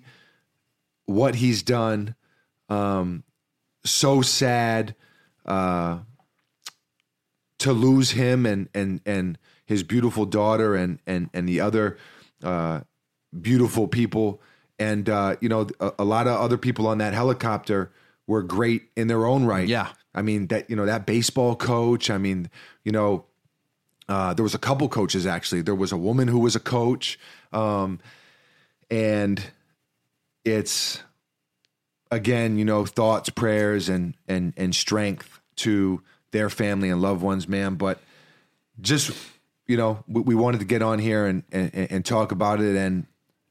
[1.05, 2.15] what he's done.
[2.69, 3.23] Um,
[3.85, 4.95] so sad
[5.45, 5.99] uh,
[7.59, 11.97] to lose him and and and his beautiful daughter and and and the other
[12.43, 12.81] uh,
[13.39, 14.41] beautiful people.
[14.79, 17.91] And uh, you know, a, a lot of other people on that helicopter
[18.31, 19.67] were great in their own right.
[19.67, 19.89] Yeah.
[20.15, 22.09] I mean that you know that baseball coach.
[22.09, 22.49] I mean,
[22.83, 23.25] you know,
[24.07, 25.61] uh, there was a couple coaches actually.
[25.61, 27.19] There was a woman who was a coach,
[27.53, 27.99] um,
[28.89, 29.41] and
[30.43, 31.03] it's
[32.09, 36.01] again, you know, thoughts, prayers, and and and strength to
[36.31, 37.75] their family and loved ones, man.
[37.75, 37.99] But
[38.79, 39.11] just
[39.67, 42.75] you know, we, we wanted to get on here and, and and talk about it,
[42.75, 43.05] and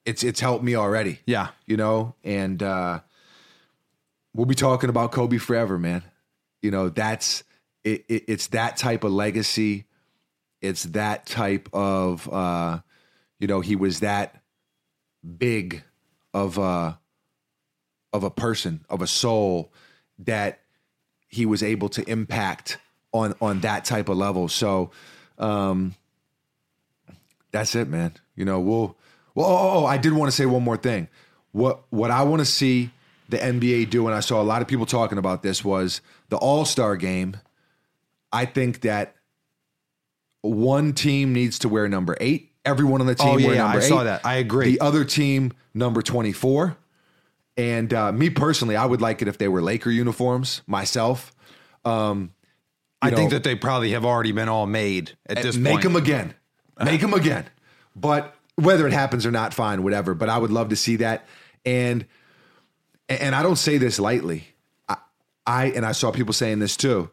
[0.04, 1.20] it's it's helped me already.
[1.26, 1.48] Yeah.
[1.66, 3.00] you know, and uh,
[4.34, 6.02] we'll be talking about Kobe forever, man.
[6.62, 7.42] You know, that's
[7.84, 9.86] it, it, it's that type of legacy.
[10.60, 12.80] It's that type of uh,
[13.38, 14.42] you know, he was that
[15.38, 15.82] big
[16.32, 16.98] of a
[18.12, 19.72] of a person, of a soul
[20.18, 20.60] that
[21.28, 22.78] he was able to impact
[23.12, 24.48] on on that type of level.
[24.48, 24.90] So
[25.38, 25.94] um
[27.50, 28.12] that's it, man.
[28.36, 28.96] You know, we'll
[29.34, 31.08] well oh, oh, I did want to say one more thing.
[31.52, 32.90] What what I want to see
[33.30, 36.36] the NBA do, and I saw a lot of people talking about this, was the
[36.36, 37.36] All-Star game.
[38.32, 39.14] I think that
[40.42, 42.52] one team needs to wear number eight.
[42.64, 43.88] Everyone on the team Oh, wear yeah, number I eight.
[43.88, 44.24] saw that.
[44.24, 44.72] I agree.
[44.72, 46.76] The other team, number 24.
[47.56, 51.32] And uh, me personally, I would like it if they were Laker uniforms myself.
[51.84, 52.32] Um,
[53.02, 55.84] I you think that they probably have already been all made at this make point.
[55.84, 56.34] Make them again.
[56.82, 57.46] Make them again.
[57.96, 60.14] But whether it happens or not, fine, whatever.
[60.14, 61.26] But I would love to see that.
[61.66, 62.06] And
[63.10, 64.44] and I don't say this lightly.
[64.88, 64.96] I,
[65.46, 67.10] I and I saw people saying this too.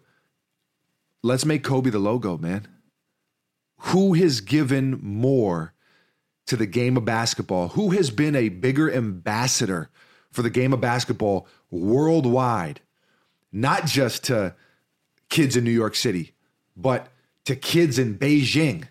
[1.24, 2.68] Let's make Kobe the logo, man.
[3.80, 5.74] Who has given more
[6.46, 7.70] to the game of basketball?
[7.70, 9.90] Who has been a bigger ambassador
[10.32, 12.82] for the game of basketball worldwide?
[13.52, 14.56] Not just to
[15.30, 16.34] kids in New York City,
[16.76, 17.08] but
[17.46, 18.88] to kids in Beijing.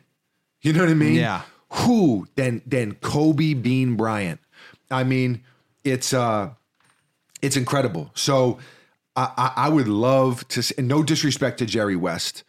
[0.62, 1.14] You know what I mean?
[1.14, 1.42] Yeah.
[1.70, 4.40] Who then then Kobe Bean Bryant?
[4.90, 5.42] I mean,
[5.84, 6.50] it's uh
[7.46, 8.10] it's incredible.
[8.14, 8.58] So
[9.14, 10.62] I, I, I would love to.
[10.62, 12.44] See, no disrespect to Jerry West.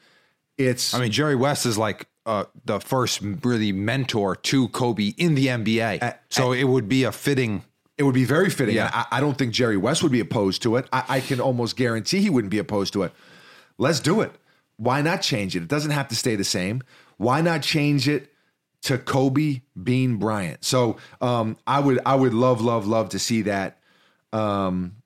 [0.58, 5.36] It's I mean, Jerry West is like uh, the first really mentor to Kobe in
[5.36, 6.02] the NBA.
[6.30, 7.64] so it would be a fitting.
[7.98, 8.76] it would be very fitting.
[8.76, 8.90] Yeah.
[8.92, 10.88] I, I don't think Jerry West would be opposed to it.
[10.92, 13.14] I, I can almost guarantee he wouldn't be opposed to it.
[13.78, 14.32] Let's do it.
[14.78, 15.64] Why not change it?
[15.64, 16.84] It doesn't have to stay the same.
[17.18, 18.32] Why not change it
[18.84, 20.64] to Kobe Bean Bryant?
[20.66, 23.80] So um, I would I would love love love to see that.
[24.34, 24.98] Um,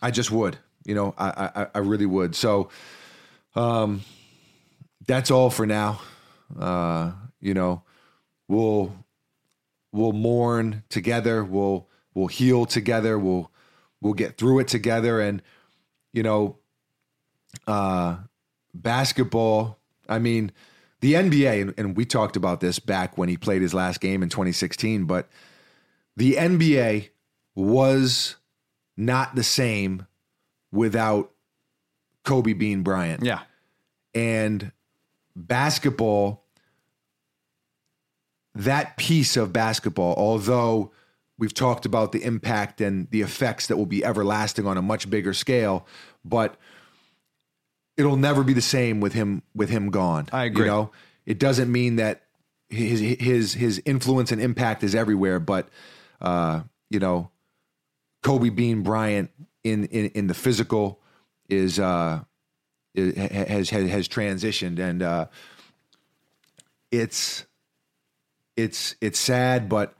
[0.00, 0.58] I just would.
[0.84, 2.34] You know, I I, I really would.
[2.34, 2.70] So
[3.54, 4.02] um,
[5.06, 6.00] that's all for now.
[6.58, 7.82] Uh, you know,
[8.48, 8.92] we'll
[9.92, 11.44] we'll mourn together.
[11.44, 13.18] We'll we'll heal together.
[13.18, 13.50] We'll
[14.00, 15.20] we'll get through it together.
[15.20, 15.42] And
[16.12, 16.58] you know,
[17.66, 18.18] uh,
[18.74, 19.78] basketball.
[20.08, 20.52] I mean,
[21.00, 24.22] the NBA, and, and we talked about this back when he played his last game
[24.22, 25.04] in 2016.
[25.04, 25.28] But
[26.16, 27.10] the NBA
[27.54, 28.36] was
[28.96, 30.06] not the same
[30.70, 31.30] without
[32.24, 33.40] Kobe Bean Bryant Yeah.
[34.14, 34.72] and
[35.34, 36.44] basketball
[38.54, 40.92] that piece of basketball although
[41.38, 45.08] we've talked about the impact and the effects that will be everlasting on a much
[45.08, 45.86] bigger scale
[46.24, 46.56] but
[47.96, 50.64] it'll never be the same with him with him gone I agree.
[50.66, 50.90] you know
[51.24, 52.24] it doesn't mean that
[52.68, 55.68] his his his influence and impact is everywhere but
[56.20, 57.30] uh you know
[58.22, 59.30] Kobe Bean Bryant
[59.64, 61.00] in in in the physical
[61.48, 62.20] is uh
[62.94, 65.26] has has has transitioned and uh
[66.90, 67.46] it's
[68.56, 69.94] it's it's sad but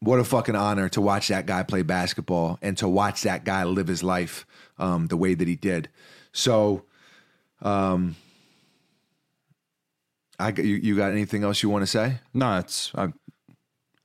[0.00, 3.64] what a fucking honor to watch that guy play basketball and to watch that guy
[3.64, 4.46] live his life
[4.78, 5.88] um the way that he did
[6.32, 6.84] so
[7.62, 8.14] um
[10.38, 13.12] I you you got anything else you want to say No, it's I.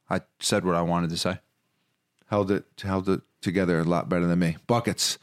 [0.09, 1.39] I said what I wanted to say.
[2.31, 4.57] Held it held it together a lot better than me.
[4.65, 5.19] Buckets,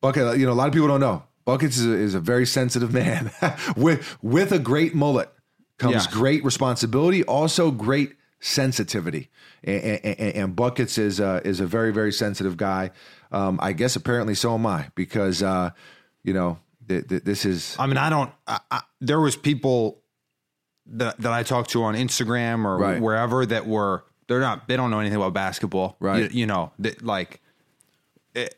[0.00, 0.38] bucket.
[0.38, 1.24] You know, a lot of people don't know.
[1.44, 3.30] Buckets is a, is a very sensitive man
[3.76, 5.30] with with a great mullet
[5.78, 6.10] comes Yeah.
[6.12, 9.28] great responsibility, also great sensitivity.
[9.64, 12.90] And, and, and Buckets is uh, is a very very sensitive guy.
[13.32, 15.70] Um, I guess apparently so am I because uh,
[16.22, 16.58] you know
[16.88, 18.30] th- th- this is I mean, I don't.
[18.46, 20.00] I, I, there was people
[20.86, 23.00] that that I talked to on Instagram or Right.
[23.00, 26.30] wherever that were they're not they don't know anything about basketball, Right.
[26.30, 27.40] You, you know, that like,
[28.34, 28.54] it,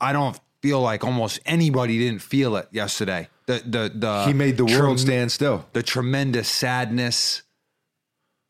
[0.00, 3.28] I don't feel like almost anybody didn't feel it yesterday.
[3.46, 5.66] The the the he made the world trem- stand still.
[5.72, 7.42] the tremendous sadness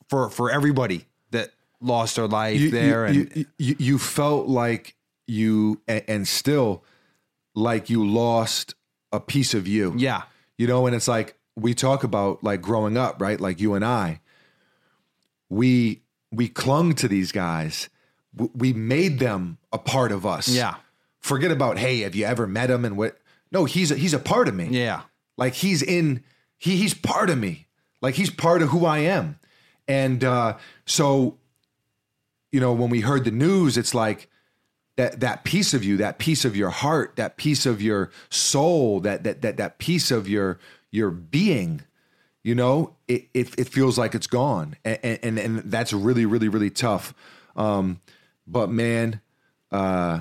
[0.09, 4.46] for for everybody that lost their life you, there, you, and you, you, you felt
[4.48, 4.96] like
[5.26, 6.84] you and, and still
[7.55, 8.74] like you lost
[9.12, 9.94] a piece of you.
[9.96, 10.22] yeah,
[10.59, 13.40] You know, and it's like we talk about like growing up, right?
[13.40, 14.20] Like you and I,
[15.51, 16.01] we
[16.32, 17.90] we clung to these guys.
[18.55, 20.48] We made them a part of us.
[20.48, 20.76] yeah,
[21.18, 23.18] Forget about hey, have you ever met him and what?
[23.53, 24.68] No, he's a, he's a part of me.
[24.70, 25.03] yeah,
[25.36, 26.22] Like he's in
[26.57, 27.66] he he's part of me.
[28.01, 29.38] Like he's part of who I am.
[29.88, 31.36] And uh so
[32.53, 34.28] you know, when we heard the news, it's like
[34.96, 39.01] that that piece of you, that piece of your heart, that piece of your soul,
[39.01, 40.59] that that that that piece of your
[40.92, 41.82] your being,
[42.43, 44.76] you know, it it, it feels like it's gone.
[44.84, 47.14] And, and and that's really really really tough.
[47.57, 48.01] Um
[48.47, 49.20] but man,
[49.70, 50.20] uh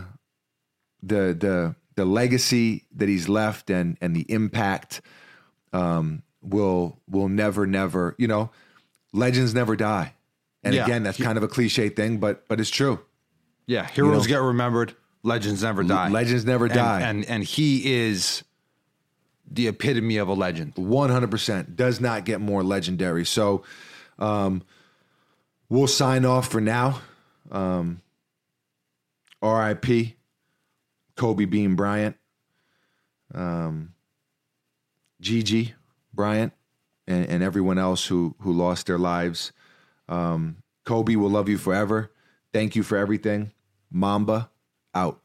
[1.01, 5.01] the the the legacy that he's left and and the impact
[5.73, 8.49] um, will will never never you know
[9.13, 10.13] legends never die
[10.63, 10.85] and Yeah.
[10.85, 12.99] again that's kind of a cliche thing but but it's true
[13.67, 13.85] yeah.
[13.87, 16.09] Heroes know, get remembered, legends never die.
[16.09, 18.43] legends never and, die and and he is
[19.51, 20.75] the epitome of a legend.
[20.75, 23.25] 100% does not get more legendary.
[23.25, 23.63] So
[24.17, 24.63] um,
[25.69, 27.01] we'll sign off for now.
[27.51, 28.01] Um,
[29.41, 29.85] rip
[31.15, 32.15] kobe bean bryant.
[33.33, 33.93] Um,
[35.21, 35.73] Gigi
[36.13, 36.53] bryant
[37.07, 39.51] and, and everyone else who who lost their lives.
[40.07, 42.11] Um, kobe will love you forever.
[42.53, 43.51] Thank you for everything.
[43.91, 44.49] Mamba
[44.93, 45.21] out